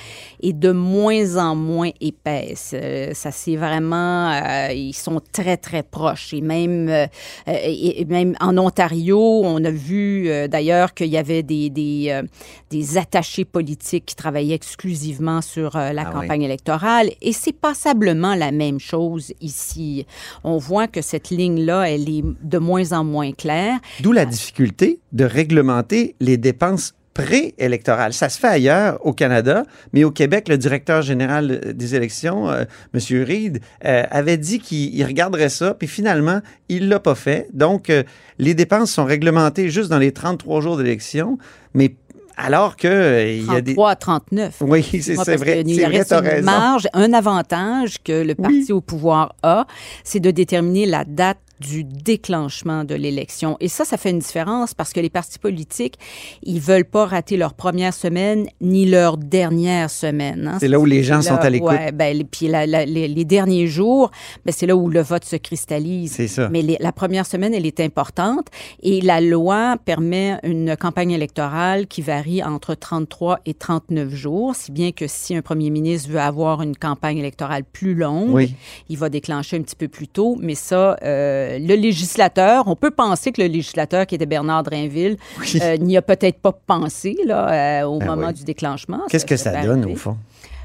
est 0.41 0.53
de 0.53 0.71
moins 0.71 1.37
en 1.37 1.55
moins 1.55 1.91
épaisse. 2.01 2.71
Euh, 2.73 3.13
ça 3.13 3.31
c'est 3.31 3.55
vraiment, 3.55 4.31
euh, 4.31 4.71
ils 4.73 4.93
sont 4.93 5.21
très 5.31 5.57
très 5.57 5.83
proches. 5.83 6.33
Et 6.33 6.41
même, 6.41 6.89
euh, 6.89 7.05
et, 7.47 8.05
même 8.05 8.35
en 8.39 8.57
Ontario, 8.57 9.19
on 9.43 9.63
a 9.63 9.71
vu 9.71 10.29
euh, 10.29 10.47
d'ailleurs 10.47 10.93
qu'il 10.93 11.07
y 11.07 11.17
avait 11.17 11.43
des, 11.43 11.69
des, 11.69 12.21
des 12.69 12.97
attachés 12.97 13.45
politiques 13.45 14.05
qui 14.07 14.15
travaillaient 14.15 14.55
exclusivement 14.55 15.41
sur 15.41 15.77
la 15.77 16.03
Ah 16.05 16.11
oui. 16.13 16.21
campagne 16.21 16.41
électorale. 16.43 17.09
Et 17.21 17.33
c'est 17.33 17.53
passablement 17.53 18.35
la 18.35 18.51
même 18.51 18.79
chose 18.79 19.33
ici. 19.43 20.05
On 20.43 20.57
voit 20.57 20.87
que 20.87 21.01
cette 21.01 21.29
ligne-là, 21.29 21.89
elle 21.89 22.09
est 22.09 22.23
de 22.41 22.57
moins 22.57 22.91
en 22.91 23.03
moins 23.03 23.31
claire. 23.31 23.79
D'où 24.01 24.11
la 24.11 24.25
difficulté 24.25 24.99
de 25.11 25.25
réglementer 25.25 26.15
les 26.19 26.37
dépenses 26.37 26.93
préélectorales. 27.13 28.13
Ça 28.13 28.29
se 28.29 28.39
fait 28.39 28.47
ailleurs 28.47 28.97
au 29.05 29.13
Canada, 29.13 29.63
mais 29.93 30.03
au 30.03 30.11
Québec, 30.11 30.47
le 30.47 30.57
directeur 30.57 31.01
général 31.01 31.73
des 31.73 31.95
élections, 31.95 32.49
euh, 32.49 32.63
M. 32.93 33.23
Reid, 33.23 33.59
euh, 33.85 34.03
avait 34.09 34.37
dit 34.37 34.59
qu'il 34.59 34.93
il 34.95 35.03
regarderait 35.05 35.49
ça, 35.49 35.75
puis 35.75 35.87
finalement, 35.87 36.41
il 36.69 36.89
l'a 36.89 36.99
pas 36.99 37.15
fait. 37.15 37.47
Donc, 37.53 37.89
euh, 37.89 38.03
les 38.39 38.55
dépenses 38.55 38.91
sont 38.91 39.05
réglementées 39.05 39.69
juste 39.69 39.89
dans 39.89 39.99
les 39.99 40.11
33 40.11 40.61
jours 40.61 40.77
d'élection, 40.77 41.37
mais 41.73 41.95
alors 42.37 42.75
que 42.75 42.87
euh, 42.87 43.31
il 43.31 43.45
y 43.45 43.55
a 43.55 43.61
des... 43.61 43.73
33 43.73 43.89
à 43.89 43.95
39. 43.95 44.55
Oui, 44.61 44.83
c'est 45.01 45.15
vrai, 45.15 45.35
vrai, 45.35 45.63
reste 45.85 46.11
une 46.11 46.19
raison. 46.19 46.45
marge, 46.45 46.87
un 46.93 47.13
avantage 47.13 48.01
que 48.03 48.23
le 48.23 48.35
parti 48.35 48.71
au 48.71 48.81
pouvoir 48.81 49.35
a, 49.43 49.65
c'est 50.03 50.19
de 50.19 50.31
déterminer 50.31 50.85
la 50.85 51.05
date 51.05 51.37
du 51.63 51.83
déclenchement 51.83 52.83
de 52.83 52.95
l'élection. 52.95 53.57
Et 53.59 53.67
ça, 53.67 53.85
ça 53.85 53.97
fait 53.97 54.09
une 54.11 54.19
différence 54.19 54.73
parce 54.73 54.93
que 54.93 54.99
les 54.99 55.09
partis 55.09 55.39
politiques, 55.39 55.95
ils 56.43 56.59
veulent 56.59 56.85
pas 56.85 57.05
rater 57.05 57.37
leur 57.37 57.53
première 57.53 57.93
semaine 57.93 58.47
ni 58.61 58.85
leur 58.85 59.17
dernière 59.17 59.89
semaine. 59.89 60.47
hein. 60.47 60.57
C'est 60.59 60.67
là 60.67 60.79
où 60.79 60.85
les 60.85 61.03
gens 61.03 61.21
sont 61.21 61.35
à 61.35 61.49
l'écoute. 61.49 61.69
Ouais, 61.69 61.91
ben, 61.91 62.23
puis 62.29 62.47
la- 62.47 62.65
la- 62.67 62.85
les, 62.85 63.07
les 63.07 63.25
derniers 63.25 63.67
jours, 63.67 64.11
ben, 64.45 64.53
c'est 64.55 64.65
là 64.67 64.75
où 64.75 64.89
le 64.89 65.01
vote 65.01 65.25
se 65.25 65.35
cristallise. 65.35 66.11
C'est 66.13 66.27
ça. 66.27 66.49
Mais 66.49 66.61
les- 66.61 66.77
la 66.79 66.91
première 66.91 67.25
semaine, 67.25 67.53
elle 67.53 67.65
est 67.65 67.79
importante 67.79 68.47
et 68.81 69.01
la 69.01 69.21
loi 69.21 69.77
permet 69.85 70.37
une 70.43 70.75
campagne 70.77 71.11
électorale 71.11 71.87
qui 71.87 72.01
varie 72.01 72.43
entre 72.43 72.75
33 72.75 73.39
et 73.45 73.53
39 73.53 74.09
jours, 74.13 74.55
si 74.55 74.71
bien 74.71 74.91
que 74.91 75.05
si 75.07 75.35
un 75.35 75.41
premier 75.41 75.69
ministre 75.69 76.09
veut 76.09 76.19
avoir 76.19 76.61
une 76.61 76.75
campagne 76.75 77.17
électorale 77.17 77.63
plus 77.63 77.95
longue, 77.95 78.33
Oui. 78.33 78.55
il 78.89 78.97
va 78.97 79.09
déclencher 79.09 79.57
un 79.57 79.61
petit 79.61 79.75
peu 79.75 79.87
plus 79.87 80.07
tôt. 80.07 80.37
Mais 80.39 80.55
ça, 80.55 80.97
euh, 81.03 81.52
le 81.59 81.75
législateur, 81.75 82.67
on 82.67 82.75
peut 82.75 82.91
penser 82.91 83.31
que 83.31 83.41
le 83.41 83.47
législateur 83.47 84.05
qui 84.05 84.15
était 84.15 84.25
Bernard 84.25 84.63
Drainville 84.63 85.17
Oui. 85.39 85.59
euh, 85.61 85.77
n'y 85.77 85.97
a 85.97 86.01
peut-être 86.01 86.39
pas 86.39 86.51
pensé 86.65 87.17
là, 87.25 87.81
euh, 87.81 87.85
au 87.87 87.99
Ben 87.99 88.05
moment 88.07 88.27
oui. 88.27 88.33
du 88.33 88.43
déclenchement. 88.43 89.01
Qu'est-ce 89.09 89.25
que 89.25 89.37
ça 89.37 89.63
donne, 89.63 89.85
au 89.85 89.95
fond? 89.95 90.17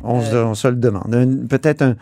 On, 0.02 0.20
se, 0.22 0.34
on 0.36 0.54
se 0.54 0.68
le 0.68 0.76
demande. 0.76 1.46
Peut-être 1.48 1.82
un, 1.82 1.96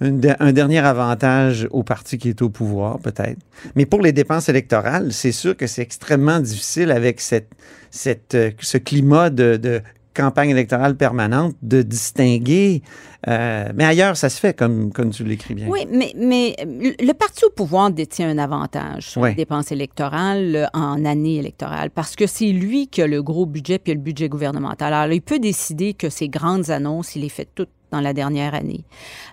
un 0.00 0.10
de- 0.10 0.34
un 0.38 0.52
dernier 0.52 0.78
avantage 0.78 1.66
au 1.70 1.82
parti 1.82 2.18
qui 2.18 2.28
est 2.28 2.42
au 2.42 2.48
pouvoir, 2.50 2.98
peut-être. 2.98 3.38
Mais 3.74 3.86
pour 3.86 4.00
les 4.00 4.12
dépenses 4.12 4.48
électorales, 4.48 5.12
c'est 5.12 5.32
sûr 5.32 5.56
que 5.56 5.66
c'est 5.66 5.82
extrêmement 5.82 6.38
difficile 6.40 6.90
avec 6.90 7.20
cette, 7.20 7.50
cette, 7.90 8.34
euh, 8.34 8.50
ce 8.60 8.78
climat 8.78 9.30
de, 9.30 9.56
de 9.56 9.80
campagne 10.14 10.50
électorale 10.50 10.96
permanente 10.96 11.54
de 11.62 11.82
distinguer. 11.82 12.82
euh, 13.28 13.72
mais 13.74 13.84
ailleurs, 13.84 14.16
ça 14.16 14.28
se 14.28 14.38
fait, 14.38 14.56
comme, 14.56 14.92
comme 14.92 15.10
tu 15.10 15.24
l'écris 15.24 15.54
bien. 15.54 15.68
Oui, 15.68 15.86
mais, 15.90 16.12
mais 16.16 16.56
le 16.64 17.12
parti 17.12 17.44
au 17.44 17.50
pouvoir 17.50 17.90
détient 17.90 18.28
un 18.28 18.38
avantage 18.38 19.10
sur 19.10 19.24
les 19.24 19.34
dépenses 19.34 19.72
électorales 19.72 20.56
euh, 20.56 20.66
en 20.74 21.04
année 21.04 21.36
électorale 21.36 21.90
parce 21.90 22.16
que 22.16 22.26
c'est 22.26 22.52
lui 22.52 22.88
qui 22.88 23.02
a 23.02 23.06
le 23.06 23.22
gros 23.22 23.46
budget 23.46 23.78
puis 23.78 23.92
le 23.92 24.00
budget 24.00 24.28
gouvernemental. 24.28 24.92
Alors, 24.92 25.12
il 25.12 25.22
peut 25.22 25.38
décider 25.38 25.94
que 25.94 26.08
ces 26.08 26.28
grandes 26.28 26.70
annonces, 26.70 27.16
il 27.16 27.22
les 27.22 27.28
fait 27.28 27.48
toutes 27.54 27.68
dans 27.92 28.00
la 28.00 28.12
dernière 28.12 28.54
année. 28.54 28.84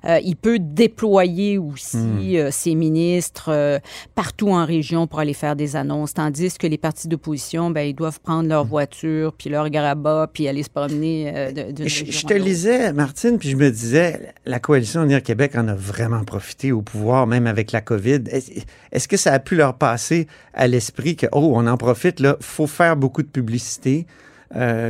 Euh, 0.05 0.19
il 0.23 0.35
peut 0.35 0.59
déployer 0.59 1.57
aussi 1.57 1.97
Hmm. 1.97 2.19
euh, 2.35 2.51
ses 2.51 2.75
ministres 2.75 3.49
euh, 3.51 3.79
partout 4.15 4.49
en 4.49 4.65
région 4.65 5.07
pour 5.07 5.19
aller 5.19 5.33
faire 5.33 5.55
des 5.55 5.75
annonces, 5.75 6.13
tandis 6.13 6.57
que 6.57 6.67
les 6.67 6.77
partis 6.77 7.07
d'opposition, 7.07 7.71
ben, 7.71 7.81
ils 7.87 7.93
doivent 7.95 8.19
prendre 8.19 8.47
leur 8.47 8.65
voiture, 8.65 9.33
puis 9.33 9.49
leur 9.49 9.69
grabat, 9.69 10.29
puis 10.31 10.47
aller 10.47 10.61
se 10.63 10.69
promener 10.69 11.51
de, 11.53 11.87
Je, 11.87 12.05
je 12.11 12.25
te 12.25 12.33
lisais, 12.33 12.93
Martine, 12.93 13.37
puis 13.39 13.49
je 13.49 13.55
me 13.55 13.71
disais, 13.71 14.33
la 14.45 14.59
coalition 14.59 15.03
Unir 15.03 15.23
Québec 15.23 15.53
en 15.55 15.67
a 15.67 15.73
vraiment 15.73 16.23
profité 16.23 16.71
au 16.71 16.81
pouvoir, 16.81 17.25
même 17.27 17.47
avec 17.47 17.71
la 17.71 17.81
COVID. 17.81 18.23
Est- 18.29 18.65
Est-ce 18.91 19.07
que 19.07 19.17
ça 19.17 19.33
a 19.33 19.39
pu 19.39 19.55
leur 19.55 19.75
passer 19.75 20.27
à 20.53 20.67
l'esprit 20.67 21.15
que, 21.15 21.27
oh, 21.31 21.53
on 21.55 21.65
en 21.67 21.77
profite, 21.77 22.19
là, 22.19 22.35
faut 22.41 22.67
faire 22.67 22.95
beaucoup 22.97 23.21
de 23.23 23.27
publicité 23.27 24.05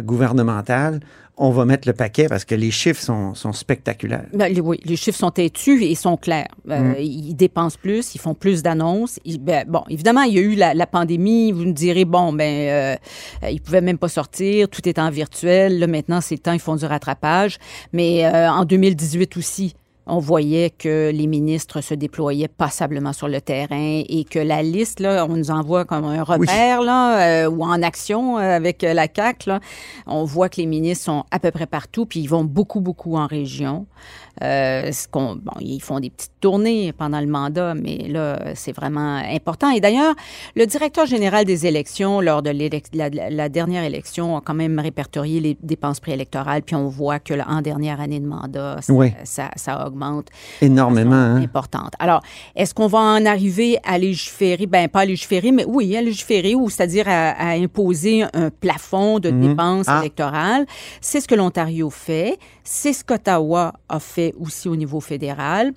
gouvernementale, 0.01 0.99
on 1.41 1.51
va 1.51 1.65
mettre 1.65 1.87
le 1.87 1.93
paquet 1.93 2.27
parce 2.27 2.45
que 2.45 2.53
les 2.53 2.69
chiffres 2.69 3.01
sont, 3.01 3.33
sont 3.33 3.53
spectaculaires. 3.53 4.25
Ben, 4.33 4.53
les- 4.53 4.61
oui, 4.61 4.79
les 4.83 4.95
chiffres 4.95 5.17
sont 5.17 5.31
têtus 5.31 5.83
et 5.83 5.95
sont 5.95 6.17
clairs. 6.17 6.47
Euh, 6.69 6.79
Mm. 6.79 6.95
Ils 6.99 7.33
dépensent 7.35 7.77
plus, 7.81 8.13
ils 8.13 8.19
font 8.19 8.33
plus 8.33 8.61
d'annonces. 8.61 9.19
Ben, 9.39 9.65
bon, 9.67 9.83
évidemment, 9.89 10.23
il 10.23 10.33
y 10.33 10.37
a 10.37 10.41
eu 10.41 10.55
la, 10.55 10.73
la 10.73 10.85
pandémie. 10.85 11.51
Vous 11.51 11.65
me 11.65 11.71
direz, 11.71 12.05
bon, 12.05 12.33
ben, 12.33 12.43
euh, 13.43 13.49
ils 13.49 13.61
pouvaient 13.61 13.81
même 13.81 13.97
pas 13.97 14.09
sortir, 14.09 14.67
tout 14.69 14.87
est 14.87 14.99
en 14.99 15.09
virtuel. 15.09 15.79
Là, 15.79 15.87
maintenant, 15.87 16.21
c'est 16.21 16.35
le 16.35 16.39
temps, 16.41 16.53
ils 16.53 16.59
font 16.59 16.75
du 16.75 16.85
rattrapage. 16.85 17.57
Mais 17.93 18.25
euh, 18.25 18.49
en 18.51 18.65
2018 18.65 19.37
aussi, 19.37 19.75
on 20.09 20.19
voyait 20.19 20.69
que 20.69 21.11
les 21.13 21.27
ministres 21.27 21.81
se 21.81 21.93
déployaient 21.93 22.47
passablement 22.47 23.13
sur 23.13 23.27
le 23.27 23.41
terrain 23.41 24.01
et 24.07 24.25
que 24.29 24.39
la 24.39 24.63
liste, 24.63 24.99
là, 24.99 25.25
on 25.29 25.35
nous 25.35 25.51
envoie 25.51 25.85
comme 25.85 26.05
un 26.05 26.23
repère, 26.23 26.81
là, 26.81 27.43
euh, 27.45 27.49
ou 27.49 27.63
en 27.63 27.81
action 27.81 28.37
euh, 28.37 28.55
avec 28.55 28.83
euh, 28.83 28.93
la 28.93 29.07
CAQ, 29.13 29.49
là. 29.49 29.59
On 30.07 30.23
voit 30.25 30.49
que 30.49 30.57
les 30.57 30.65
ministres 30.65 31.05
sont 31.05 31.23
à 31.31 31.39
peu 31.39 31.51
près 31.51 31.67
partout, 31.67 32.05
puis 32.05 32.19
ils 32.19 32.27
vont 32.27 32.43
beaucoup, 32.43 32.81
beaucoup 32.81 33.15
en 33.15 33.27
région. 33.27 33.85
Euh, 34.41 34.91
ce 34.91 35.07
qu'on- 35.07 35.35
bon, 35.35 35.51
ils 35.59 35.81
font 35.81 35.99
des 35.99 36.09
petites 36.09 36.31
tournées 36.39 36.93
pendant 36.93 37.19
le 37.19 37.27
mandat, 37.27 37.73
mais 37.73 38.05
là, 38.07 38.39
c'est 38.55 38.71
vraiment 38.71 39.15
important. 39.17 39.69
Et 39.71 39.81
d'ailleurs, 39.81 40.15
le 40.55 40.65
directeur 40.65 41.05
général 41.05 41.43
des 41.45 41.65
élections, 41.65 42.21
lors 42.21 42.41
de 42.41 42.51
la, 42.93 43.49
dernière 43.49 43.83
élection, 43.83 44.37
a 44.37 44.41
quand 44.41 44.53
même 44.53 44.79
répertorié 44.79 45.39
les 45.39 45.57
dépenses 45.61 45.99
préélectorales, 45.99 46.61
puis 46.61 46.75
on 46.75 46.87
voit 46.87 47.19
que 47.19 47.33
là, 47.33 47.45
en 47.49 47.61
dernière 47.61 47.99
année 47.99 48.19
de 48.19 48.27
mandat, 48.27 48.77
ça, 48.81 48.93
Oui. 48.93 49.11
ça, 49.25 49.49
ça 49.55 49.85
augmente 49.85 50.27
Énormément. 50.61 51.15
hein? 51.15 51.41
importante. 51.41 51.93
Alors, 51.99 52.21
est-ce 52.55 52.73
qu'on 52.73 52.87
va 52.87 52.99
en 52.99 53.25
arriver 53.25 53.77
à 53.85 53.97
légiférer? 53.97 54.65
Ben, 54.67 54.87
pas 54.87 55.01
à 55.01 55.05
légiférer, 55.05 55.51
mais 55.51 55.65
oui, 55.65 55.95
à 55.97 56.01
légiférer, 56.01 56.55
ou 56.55 56.69
c'est-à-dire 56.69 57.05
à, 57.07 57.31
à 57.31 57.49
imposer 57.53 58.23
un 58.33 58.49
plafond 58.49 59.19
de 59.19 59.29
dépenses 59.29 59.85
Ah. 59.89 59.99
électorales. 59.99 60.65
C'est 61.01 61.19
ce 61.21 61.27
que 61.27 61.35
l'Ontario 61.35 61.89
fait. 61.89 62.37
C'est 62.63 62.93
ce 62.93 63.03
qu'Ottawa 63.03 63.73
a 63.89 63.99
fait 63.99 64.28
aussi 64.39 64.67
au 64.67 64.75
niveau 64.75 64.99
fédéral. 64.99 65.73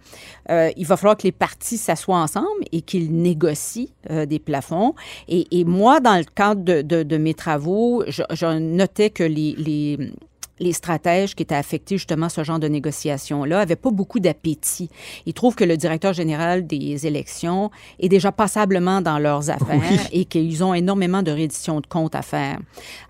Euh, 0.51 0.71
il 0.77 0.87
va 0.87 0.97
falloir 0.97 1.17
que 1.17 1.25
les 1.25 1.33
partis 1.33 1.79
s'assoient 1.79 2.19
ensemble 2.19 2.47
et 2.73 2.83
qu'ils 2.83 3.15
négocient 3.15 3.89
euh, 4.11 4.27
des 4.27 4.39
plafonds. 4.39 4.95
Et, 5.29 5.65
moi, 5.65 6.01
dans 6.01 6.17
le 6.17 6.25
cadre 6.25 6.83
de, 6.83 7.17
mes 7.17 7.35
travaux, 7.35 8.05
je, 8.09 8.59
notais 8.59 9.11
que 9.11 9.23
les 9.23 10.13
les 10.59 10.73
stratèges 10.73 11.35
qui 11.35 11.43
étaient 11.43 11.55
affectés 11.55 11.97
justement 11.97 12.27
à 12.27 12.29
ce 12.29 12.45
genre 12.45 12.59
de 12.59 12.69
négociations-là 12.69 13.59
n'avaient 13.59 13.77
pas 13.77 13.91
beaucoup 13.91 14.21
d'appétit. 14.21 14.89
Ils 15.27 15.35
trouvent 15.35 15.55
que 15.55 15.65
le 15.65 15.77
directeur 15.77 16.13
général 16.13 16.67
des 16.67 17.07
élections 17.07 17.71
est 17.99 18.09
déjà 18.09 18.33
passablement 18.33 19.01
dans 19.01 19.19
leurs 19.19 19.51
affaires 19.51 19.81
oui. 19.91 19.99
et 20.13 20.25
qu'ils 20.25 20.63
ont 20.63 20.75
énormément 20.75 21.23
de 21.23 21.31
reddition 21.31 21.81
de 21.81 21.87
comptes 21.87 22.15
à 22.15 22.23
faire. 22.23 22.59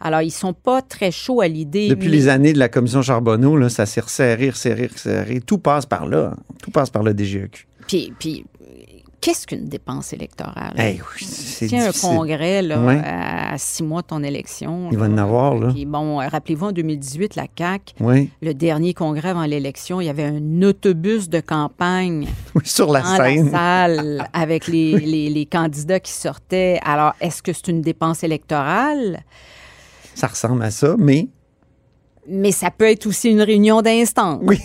Alors, 0.00 0.22
ils 0.22 0.30
sont 0.30 0.52
pas 0.52 0.82
très 0.82 1.11
chauds 1.11 1.40
à 1.40 1.49
l'idée. 1.49 1.88
Depuis 1.88 2.08
mais... 2.08 2.16
les 2.16 2.28
années 2.28 2.52
de 2.52 2.58
la 2.58 2.68
commission 2.68 3.02
Charbonneau, 3.02 3.56
là, 3.56 3.68
ça 3.68 3.87
s'est 3.87 4.00
resserré, 4.00 4.50
resserré, 4.50 4.87
resserré. 4.87 5.40
Tout 5.40 5.58
passe 5.58 5.87
par 5.87 6.06
là. 6.06 6.34
Tout 6.62 6.70
passe 6.70 6.90
par 6.90 7.02
le 7.02 7.12
DGEQ. 7.12 7.66
Puis, 7.87 8.12
puis 8.18 8.44
qu'est-ce 9.23 9.47
qu'une 9.47 9.67
dépense 9.67 10.12
électorale? 10.12 10.75
Hey, 10.76 11.00
oui, 11.00 11.25
c'est 11.26 11.69
Tiens, 11.69 11.88
un 11.88 11.93
congrès 11.93 12.61
là, 12.61 13.52
à 13.52 13.57
six 13.57 13.83
mois 13.83 14.02
de 14.02 14.09
ton 14.09 14.23
élection. 14.23 14.88
Il 14.91 14.99
va 14.99 15.07
en 15.07 15.17
avoir, 15.17 15.55
là. 15.55 15.69
Puis 15.73 15.87
bon, 15.87 16.17
rappelez-vous, 16.17 16.67
en 16.67 16.73
2018, 16.73 17.37
la 17.37 17.47
CAQ, 17.57 17.95
oui. 18.00 18.31
le 18.43 18.52
dernier 18.52 18.93
congrès 18.93 19.31
avant 19.31 19.45
l'élection, 19.45 20.00
il 20.00 20.07
y 20.07 20.11
avait 20.11 20.25
un 20.25 20.62
autobus 20.62 21.31
de 21.31 21.41
campagne 21.41 22.26
oui, 22.55 22.62
sur 22.64 22.93
la 22.93 23.00
dans 23.00 23.17
scène. 23.17 23.45
la 23.47 23.50
salle 23.52 24.29
avec 24.33 24.67
les, 24.67 24.99
les, 24.99 25.31
les 25.31 25.47
candidats 25.47 26.00
qui 26.00 26.12
sortaient. 26.12 26.81
Alors, 26.85 27.14
est-ce 27.21 27.43
que 27.43 27.52
c'est 27.52 27.69
une 27.69 27.81
dépense 27.81 28.25
électorale? 28.25 29.23
Ça 30.14 30.26
ressemble 30.26 30.62
à 30.64 30.71
ça, 30.71 30.97
mais... 30.99 31.29
Mais 32.29 32.52
ça 32.52 32.71
peut 32.71 32.88
être 32.88 33.07
aussi 33.07 33.31
une 33.31 33.43
réunion 33.43 33.83
d'instance. 33.83 34.41
Oui. 34.45 34.59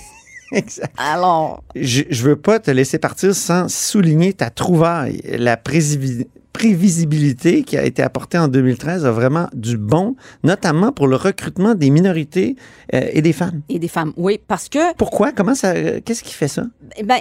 Exact. 0.51 0.93
Alors. 0.97 1.63
Je, 1.75 2.03
je 2.09 2.23
veux 2.23 2.35
pas 2.35 2.59
te 2.59 2.71
laisser 2.71 2.99
partir 2.99 3.35
sans 3.35 3.69
souligner 3.69 4.33
ta 4.33 4.49
trouvaille. 4.49 5.21
La 5.37 5.57
prévisibilité 5.57 7.63
qui 7.63 7.77
a 7.77 7.83
été 7.83 8.01
apportée 8.01 8.37
en 8.37 8.47
2013 8.47 9.05
a 9.05 9.11
vraiment 9.11 9.47
du 9.53 9.77
bon, 9.77 10.15
notamment 10.43 10.91
pour 10.91 11.07
le 11.07 11.15
recrutement 11.15 11.75
des 11.75 11.89
minorités 11.89 12.55
euh, 12.93 13.09
et 13.11 13.21
des 13.21 13.33
femmes. 13.33 13.61
Et 13.69 13.79
des 13.79 13.87
femmes, 13.87 14.13
oui, 14.17 14.39
parce 14.47 14.69
que. 14.69 14.93
Pourquoi? 14.95 15.31
Comment 15.31 15.55
ça. 15.55 15.73
Qu'est-ce 16.01 16.23
qui 16.23 16.33
fait 16.33 16.47
ça? 16.47 16.65
Eh 16.97 17.03
bien. 17.03 17.19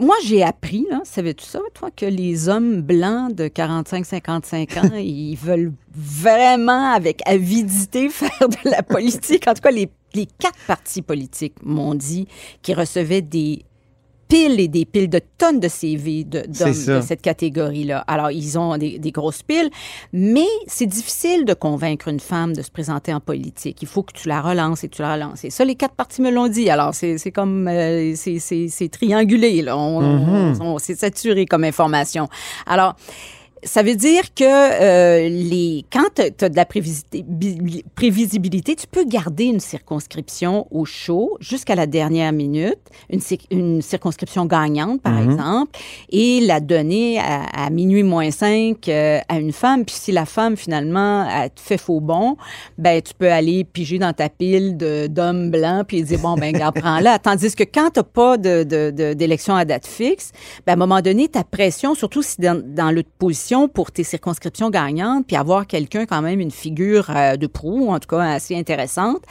Moi, 0.00 0.16
j'ai 0.24 0.42
appris, 0.42 0.86
là, 0.90 1.00
savais-tu 1.04 1.44
ça, 1.44 1.60
toi, 1.72 1.90
que 1.94 2.06
les 2.06 2.48
hommes 2.48 2.82
blancs 2.82 3.34
de 3.34 3.44
45-55 3.46 4.78
ans, 4.78 4.94
ils 4.96 5.36
veulent 5.36 5.72
vraiment, 5.94 6.92
avec 6.92 7.22
avidité, 7.26 8.08
faire 8.10 8.48
de 8.48 8.70
la 8.70 8.82
politique? 8.82 9.46
En 9.46 9.54
tout 9.54 9.62
cas, 9.62 9.70
les 9.70 9.88
les 10.14 10.26
quatre 10.26 10.58
partis 10.66 11.02
politiques 11.02 11.54
m'ont 11.62 11.94
dit 11.94 12.26
qu'ils 12.62 12.78
recevaient 12.78 13.22
des 13.22 13.64
piles 14.28 14.60
et 14.60 14.68
des 14.68 14.84
piles 14.84 15.08
de 15.08 15.20
tonnes 15.38 15.60
de 15.60 15.68
CV 15.68 16.24
d'hommes 16.24 16.42
de, 16.42 16.96
de, 16.96 17.00
cette 17.00 17.22
catégorie-là. 17.22 18.04
Alors, 18.06 18.30
ils 18.30 18.58
ont 18.58 18.76
des, 18.76 18.98
des 18.98 19.10
grosses 19.10 19.42
piles, 19.42 19.70
mais 20.12 20.46
c'est 20.66 20.86
difficile 20.86 21.44
de 21.44 21.54
convaincre 21.54 22.08
une 22.08 22.20
femme 22.20 22.52
de 22.54 22.62
se 22.62 22.70
présenter 22.70 23.12
en 23.12 23.20
politique. 23.20 23.80
Il 23.82 23.88
faut 23.88 24.02
que 24.02 24.12
tu 24.12 24.28
la 24.28 24.40
relances 24.40 24.84
et 24.84 24.88
tu 24.88 25.02
la 25.02 25.14
relances. 25.14 25.44
Et 25.44 25.50
ça, 25.50 25.64
les 25.64 25.74
quatre 25.74 25.94
partis 25.94 26.22
me 26.22 26.30
l'ont 26.30 26.48
dit. 26.48 26.70
Alors, 26.70 26.94
c'est 26.94 27.32
comme... 27.32 27.68
Euh, 27.68 28.14
c'est 28.16 28.88
triangulé, 28.90 29.62
là. 29.62 29.76
On, 29.76 30.00
mm 30.00 30.54
-hmm. 30.54 30.62
on, 30.62 30.74
on 30.74 30.78
c'est 30.78 30.98
saturé 30.98 31.46
comme 31.46 31.64
information. 31.64 32.28
Alors... 32.66 32.94
Ça 33.64 33.82
veut 33.82 33.96
dire 33.96 34.22
que 34.34 34.44
euh, 34.44 35.28
les, 35.28 35.84
quand 35.92 36.08
tu 36.14 36.44
as 36.44 36.48
de 36.48 36.56
la 36.56 36.64
prévisibilité, 36.64 38.76
tu 38.76 38.86
peux 38.86 39.04
garder 39.04 39.44
une 39.44 39.60
circonscription 39.60 40.66
au 40.70 40.84
chaud 40.84 41.36
jusqu'à 41.40 41.74
la 41.74 41.86
dernière 41.86 42.32
minute, 42.32 42.78
une, 43.10 43.20
une 43.50 43.82
circonscription 43.82 44.46
gagnante, 44.46 45.02
par 45.02 45.12
mm 45.12 45.18
-hmm. 45.18 45.32
exemple, 45.32 45.78
et 46.10 46.40
la 46.40 46.60
donner 46.60 47.18
à, 47.18 47.64
à 47.64 47.70
minuit 47.70 48.02
moins 48.02 48.30
5 48.30 48.88
euh, 48.88 49.20
à 49.28 49.38
une 49.38 49.52
femme. 49.52 49.84
Puis 49.84 49.96
si 49.98 50.12
la 50.12 50.26
femme, 50.26 50.56
finalement, 50.56 51.26
elle 51.28 51.50
te 51.50 51.60
fait 51.60 51.78
faux 51.78 52.00
bon, 52.00 52.36
ben 52.76 53.00
tu 53.02 53.14
peux 53.14 53.30
aller 53.30 53.64
piger 53.64 53.98
dans 53.98 54.12
ta 54.12 54.28
pile 54.28 54.76
d'hommes 54.76 55.50
blancs 55.50 55.86
puis 55.88 56.02
dire, 56.02 56.20
bon, 56.20 56.34
ben 56.34 56.52
garde, 56.52 56.78
prends-la. 56.80 57.18
Tandis 57.26 57.54
que 57.54 57.64
quand 57.64 57.90
tu 57.90 58.00
n'as 58.00 58.04
pas 58.04 58.36
d'élection 58.36 59.54
de, 59.54 59.58
de, 59.58 59.62
à 59.62 59.64
date 59.64 59.86
fixe, 59.86 60.32
ben, 60.66 60.72
à 60.72 60.74
un 60.74 60.78
moment 60.78 61.00
donné, 61.00 61.28
ta 61.28 61.44
pression, 61.44 61.94
surtout 61.94 62.22
si 62.22 62.40
dans, 62.40 62.62
dans 62.64 62.90
pour 63.72 63.90
tes 63.90 64.04
circonscriptions 64.04 64.70
gagnantes, 64.70 65.26
puis 65.26 65.36
avoir 65.36 65.66
quelqu'un 65.66 66.04
quand 66.06 66.20
même 66.20 66.40
une 66.40 66.50
figure 66.50 67.10
euh, 67.10 67.36
de 67.36 67.46
proue, 67.46 67.88
en 67.88 67.98
tout 67.98 68.08
cas 68.08 68.20
assez 68.20 68.54
intéressante, 68.54 69.22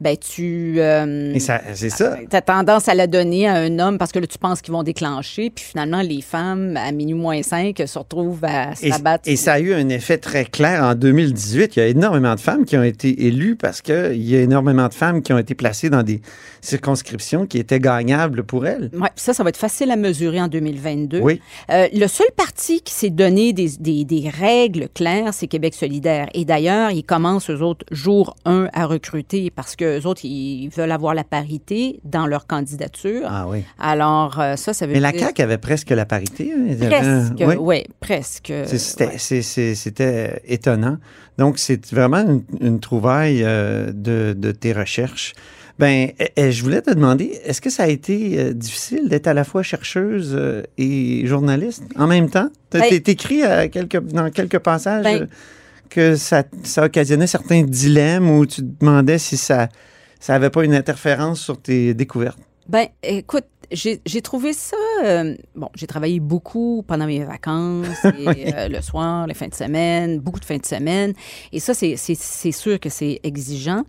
ben 0.00 0.16
tu 0.16 0.76
euh, 0.78 1.36
c'est 1.38 1.90
ça. 1.90 2.16
Tu 2.30 2.36
as 2.36 2.42
tendance 2.42 2.88
à 2.88 2.94
la 2.94 3.06
donner 3.06 3.48
à 3.48 3.54
un 3.54 3.78
homme 3.78 3.98
parce 3.98 4.12
que 4.12 4.18
là 4.18 4.26
tu 4.26 4.38
penses 4.38 4.60
qu'ils 4.62 4.72
vont 4.72 4.82
déclencher, 4.82 5.50
puis 5.50 5.64
finalement 5.64 6.02
les 6.02 6.20
femmes 6.20 6.76
à 6.76 6.92
minuit 6.92 7.14
moins 7.14 7.42
5 7.42 7.82
se 7.86 7.98
retrouvent 7.98 8.44
à 8.44 8.74
se 8.76 9.02
battre. 9.02 9.28
Et 9.28 9.36
ça 9.36 9.54
a 9.54 9.60
eu 9.60 9.74
un 9.74 9.88
effet 9.88 10.18
très 10.18 10.44
clair 10.44 10.82
en 10.84 10.94
2018, 10.94 11.76
il 11.76 11.78
y 11.78 11.82
a 11.82 11.86
énormément 11.88 12.34
de 12.34 12.40
femmes 12.40 12.64
qui 12.64 12.76
ont 12.76 12.84
été 12.84 13.26
élues 13.26 13.56
parce 13.56 13.82
que 13.82 14.14
il 14.14 14.22
y 14.22 14.36
a 14.36 14.40
énormément 14.40 14.88
de 14.88 14.94
femmes 14.94 15.22
qui 15.22 15.32
ont 15.32 15.38
été 15.38 15.54
placées 15.54 15.90
dans 15.90 16.02
des 16.02 16.20
circonscriptions 16.60 17.46
qui 17.46 17.58
étaient 17.58 17.80
gagnables 17.80 18.44
pour 18.44 18.66
elles. 18.66 18.90
Oui, 18.94 19.08
ça 19.16 19.34
ça 19.34 19.42
va 19.42 19.48
être 19.48 19.56
facile 19.56 19.90
à 19.90 19.96
mesurer 19.96 20.40
en 20.40 20.48
2022. 20.48 21.20
Oui. 21.20 21.40
Euh, 21.70 21.88
le 21.92 22.06
seul 22.06 22.26
parti 22.36 22.80
qui 22.80 22.92
s'est 22.92 23.10
donné 23.10 23.52
des 23.52 23.63
des, 23.80 24.04
des, 24.04 24.28
règles 24.28 24.88
claires, 24.94 25.32
c'est 25.34 25.46
Québec 25.46 25.74
solidaire. 25.74 26.28
Et 26.34 26.44
d'ailleurs, 26.44 26.90
ils 26.90 27.04
commencent, 27.04 27.50
eux 27.50 27.62
autres, 27.62 27.84
jour 27.90 28.36
1 28.44 28.68
à 28.72 28.86
recruter 28.86 29.50
parce 29.50 29.76
que 29.76 30.00
eux 30.00 30.06
autres, 30.06 30.24
ils 30.24 30.68
veulent 30.68 30.92
avoir 30.92 31.14
la 31.14 31.24
parité 31.24 32.00
dans 32.04 32.26
leur 32.26 32.46
candidature. 32.46 33.26
Ah 33.26 33.46
oui. 33.48 33.64
Alors, 33.78 34.40
euh, 34.40 34.56
ça, 34.56 34.72
ça 34.72 34.86
veut 34.86 34.92
Mais 34.92 35.00
dire... 35.00 35.12
la 35.12 35.18
CAQ 35.18 35.42
avait 35.42 35.58
presque 35.58 35.90
la 35.90 36.06
parité. 36.06 36.52
Hein? 36.52 36.74
Presque, 36.78 37.40
euh, 37.40 37.46
oui, 37.46 37.56
ouais, 37.56 37.86
presque. 38.00 38.52
C'était 38.66 39.06
ouais. 39.98 40.42
étonnant. 40.46 40.98
Donc, 41.38 41.58
c'est 41.58 41.84
vraiment 41.90 42.20
une, 42.20 42.42
une 42.60 42.80
trouvaille 42.80 43.42
euh, 43.42 43.92
de, 43.92 44.34
de 44.36 44.52
tes 44.52 44.72
recherches. 44.72 45.34
Ben, 45.78 46.10
je 46.36 46.62
voulais 46.62 46.82
te 46.82 46.90
demander, 46.90 47.40
est-ce 47.44 47.60
que 47.60 47.70
ça 47.70 47.84
a 47.84 47.88
été 47.88 48.38
euh, 48.38 48.52
difficile 48.52 49.08
d'être 49.08 49.26
à 49.26 49.34
la 49.34 49.42
fois 49.42 49.64
chercheuse 49.64 50.32
euh, 50.38 50.62
et 50.78 51.26
journaliste 51.26 51.82
en 51.96 52.06
même 52.06 52.30
temps? 52.30 52.48
Tu 52.70 52.78
ben, 52.78 52.92
écrit 52.92 53.42
à 53.42 53.68
quelques, 53.68 53.98
dans 53.98 54.30
quelques 54.30 54.60
passages 54.60 55.02
ben, 55.02 55.28
que 55.90 56.14
ça, 56.14 56.44
ça 56.62 56.84
occasionnait 56.84 57.26
certains 57.26 57.62
dilemmes 57.62 58.30
où 58.30 58.46
tu 58.46 58.62
te 58.62 58.84
demandais 58.84 59.18
si 59.18 59.36
ça 59.36 59.68
ça 60.24 60.34
avait 60.34 60.48
pas 60.48 60.64
une 60.64 60.72
interférence 60.72 61.38
sur 61.38 61.60
tes 61.60 61.92
découvertes? 61.92 62.38
Ben, 62.66 62.86
écoute, 63.02 63.44
j'ai 63.70 64.22
trouvé 64.22 64.54
ça. 64.54 64.76
Euh, 65.04 65.36
bon, 65.54 65.68
j'ai 65.74 65.86
travaillé 65.86 66.18
beaucoup 66.18 66.82
pendant 66.86 67.04
mes 67.04 67.22
vacances, 67.24 68.02
et, 68.18 68.26
oui. 68.26 68.44
euh, 68.56 68.68
le 68.68 68.80
soir, 68.80 69.26
les 69.26 69.34
fins 69.34 69.48
de 69.48 69.54
semaine, 69.54 70.20
beaucoup 70.20 70.40
de 70.40 70.46
fins 70.46 70.56
de 70.56 70.64
semaine. 70.64 71.12
Et 71.52 71.60
ça, 71.60 71.74
c'est 71.74 71.96
sûr 72.52 72.80
que 72.80 72.88
c'est 72.88 73.20
exigeant 73.22 73.84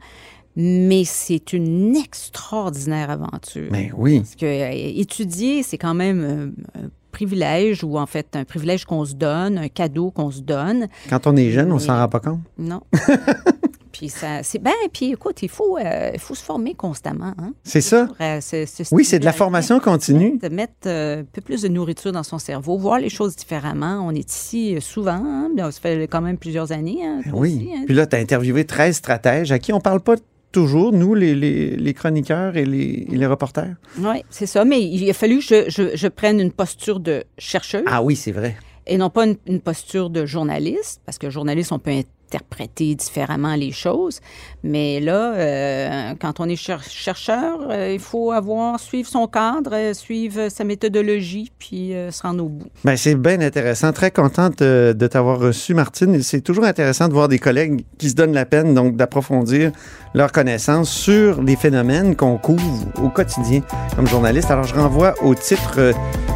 mais 0.55 1.03
c'est 1.05 1.53
une 1.53 1.95
extraordinaire 1.95 3.09
aventure. 3.09 3.69
Mais 3.71 3.91
oui. 3.95 4.19
Parce 4.19 4.35
que 4.35 4.45
euh, 4.45 4.71
étudier, 4.71 5.63
c'est 5.63 5.77
quand 5.77 5.93
même 5.93 6.53
un, 6.75 6.79
un, 6.81 6.89
privilège 7.11 7.81
ou 7.83 7.97
en 7.97 8.05
fait 8.05 8.35
un 8.35 8.43
privilège 8.43 8.83
qu'on 8.83 9.05
se 9.05 9.13
donne, 9.13 9.57
un 9.57 9.69
cadeau 9.69 10.11
qu'on 10.11 10.31
se 10.31 10.41
donne. 10.41 10.89
Quand 11.09 11.27
on 11.27 11.37
est 11.37 11.49
jeune, 11.49 11.71
on 11.71 11.79
s'en 11.79 11.95
rend 11.95 12.09
pas 12.09 12.19
compte. 12.19 12.41
Non. 12.57 12.81
Puis 13.97 14.09
ça, 14.09 14.43
c'est 14.43 14.59
ben, 14.59 14.73
puis 14.91 15.13
écoute, 15.13 15.41
il 15.41 15.47
faut, 15.47 15.77
euh, 15.77 16.11
il 16.13 16.19
faut 16.19 16.35
se 16.35 16.43
former 16.43 16.73
constamment. 16.73 17.33
Hein? 17.37 17.53
C'est 17.63 17.79
ça. 17.79 18.07
Pour, 18.07 18.17
euh, 18.19 18.41
se, 18.41 18.65
se 18.65 18.93
oui, 18.93 19.05
c'est 19.05 19.19
de 19.19 19.25
la 19.25 19.31
formation 19.31 19.79
continue. 19.79 20.37
De 20.37 20.49
mettre 20.49 20.73
euh, 20.87 21.21
un 21.21 21.23
peu 21.23 21.39
plus 21.39 21.61
de 21.61 21.69
nourriture 21.69 22.11
dans 22.11 22.23
son 22.23 22.37
cerveau, 22.37 22.77
voir 22.77 22.99
les 22.99 23.07
choses 23.07 23.37
différemment. 23.37 24.05
On 24.05 24.11
est 24.11 24.29
ici 24.29 24.75
souvent, 24.81 25.23
hein? 25.25 25.49
ça 25.57 25.71
fait 25.71 26.09
quand 26.09 26.19
même 26.19 26.37
plusieurs 26.37 26.73
années. 26.73 27.05
Hein, 27.05 27.21
oui. 27.31 27.55
Aussi, 27.55 27.69
hein. 27.73 27.83
Puis 27.85 27.95
là, 27.95 28.05
tu 28.05 28.17
as 28.17 28.19
interviewé 28.19 28.65
13 28.65 28.97
stratèges 28.97 29.53
à 29.53 29.59
qui 29.59 29.71
on 29.71 29.79
parle 29.79 30.01
pas 30.01 30.17
toujours, 30.55 30.93
nous, 30.93 31.15
les, 31.15 31.35
les, 31.35 31.75
les 31.75 31.93
chroniqueurs 31.93 32.55
et 32.55 32.63
les, 32.63 33.05
et 33.11 33.17
les, 33.17 33.25
reporters. 33.25 33.75
Oui, 33.99 34.23
c'est 34.29 34.45
ça. 34.45 34.63
Mais 34.63 34.81
il 34.81 35.09
a 35.09 35.13
fallu 35.13 35.39
que 35.39 35.43
je, 35.43 35.69
je, 35.69 35.97
je 35.97 36.07
prenne 36.07 36.39
une 36.39 36.53
posture 36.53 37.01
de 37.01 37.25
chercheuse. 37.37 37.83
Ah 37.87 38.01
oui, 38.01 38.15
c'est 38.15 38.31
vrai. 38.31 38.55
Et 38.87 38.97
non 38.97 39.09
pas 39.09 39.25
une, 39.25 39.35
une, 39.47 39.59
posture 39.59 40.09
de 40.09 40.25
journaliste, 40.25 41.01
parce 41.05 41.17
que 41.17 41.29
journaliste, 41.29 41.73
on 41.73 41.79
peut 41.79 41.91
interpréter 42.35 42.95
différemment 42.95 43.55
les 43.55 43.71
choses. 43.71 44.19
Mais 44.63 44.99
là, 44.99 45.33
euh, 45.35 46.13
quand 46.19 46.39
on 46.39 46.49
est 46.49 46.55
cher 46.55 46.83
chercheur, 46.83 47.67
euh, 47.69 47.91
il 47.93 47.99
faut 47.99 48.31
avoir, 48.31 48.79
suivre 48.79 49.07
son 49.07 49.27
cadre, 49.27 49.71
euh, 49.73 49.93
suivre 49.93 50.49
sa 50.49 50.63
méthodologie, 50.63 51.51
puis 51.57 51.93
se 52.11 52.21
rendre 52.21 52.43
au 52.43 52.49
bout. 52.49 52.67
Bien, 52.83 52.95
c'est 52.95 53.15
bien 53.15 53.39
intéressant. 53.41 53.91
Très 53.93 54.11
contente 54.11 54.59
de, 54.59 54.95
de 54.97 55.07
t'avoir 55.07 55.39
reçu, 55.39 55.73
Martine. 55.73 56.21
C'est 56.21 56.41
toujours 56.41 56.65
intéressant 56.65 57.07
de 57.07 57.13
voir 57.13 57.27
des 57.27 57.39
collègues 57.39 57.85
qui 57.97 58.09
se 58.09 58.15
donnent 58.15 58.33
la 58.33 58.45
peine 58.45 58.73
donc 58.73 58.95
d'approfondir 58.95 59.71
leurs 60.13 60.31
connaissances 60.31 60.89
sur 60.89 61.41
les 61.41 61.55
phénomènes 61.55 62.15
qu'on 62.15 62.37
couvre 62.37 62.85
au 63.01 63.09
quotidien 63.09 63.61
comme 63.95 64.07
journaliste. 64.07 64.51
Alors, 64.51 64.63
je 64.63 64.75
renvoie 64.75 65.13
au 65.23 65.35
titre 65.35 65.93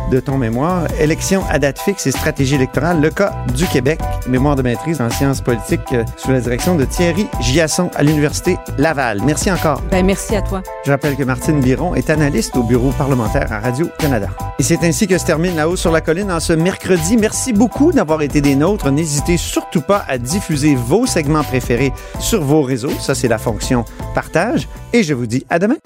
de 0.10 0.20
ton 0.20 0.38
mémoire, 0.38 0.88
Élection 1.00 1.44
à 1.50 1.60
date 1.60 1.80
fixe 1.80 2.08
et 2.08 2.12
stratégie 2.12 2.56
électorale, 2.56 3.02
le 3.02 3.10
cas 3.10 3.34
du 3.56 3.66
Québec, 3.68 4.00
mémoire 4.28 4.56
de 4.56 4.62
maîtrise 4.62 5.02
en 5.02 5.10
sciences 5.10 5.42
politiques 5.42 5.82
euh, 5.94 6.04
sous 6.18 6.32
la 6.32 6.42
direction 6.42 6.76
de 6.76 6.86
Thierry 6.86 7.28
Giasson 7.42 7.90
à 7.96 8.04
l'Université 8.04 8.58
Laval. 8.78 9.22
Merci 9.26 9.52
encore. 9.52 9.82
Ben, 9.92 10.06
merci 10.06 10.36
à 10.36 10.42
toi. 10.42 10.62
Je 10.86 10.92
rappelle 10.92 11.16
que 11.16 11.24
Martine 11.24 11.60
Biron 11.62 11.96
est 11.96 12.10
analyste 12.10 12.56
au 12.58 12.64
bureau 12.64 12.92
parlementaire 12.92 13.52
à 13.52 13.60
Radio-Canada. 13.60 14.30
Et 14.58 14.64
c'est 14.64 14.84
ainsi 14.84 15.08
que 15.08 15.18
se 15.18 15.26
termine 15.26 15.56
La 15.56 15.70
Haut 15.70 15.76
sur 15.76 15.92
la 15.92 16.02
Colline 16.02 16.32
en 16.32 16.40
ce 16.40 16.54
mercredi. 16.54 17.18
Merci 17.18 17.54
beaucoup 17.54 17.92
d'avoir 17.92 18.22
été 18.22 18.42
des 18.42 18.56
nôtres. 18.56 18.92
N'hésitez 18.92 19.38
surtout 19.38 19.82
pas 19.82 20.06
à 20.08 20.18
diffuser 20.18 20.76
vos 20.76 21.06
segments 21.06 21.44
préférés 21.44 21.94
sur 22.20 22.44
vos 22.44 22.62
réseaux. 22.62 22.92
Ça, 23.00 23.16
c'est 23.16 23.28
la 23.28 23.38
fonction 23.38 23.86
partage. 24.16 24.68
Et 24.94 25.04
je 25.04 25.14
vous 25.14 25.28
dis 25.28 25.46
à 25.50 25.60
demain. 25.60 25.78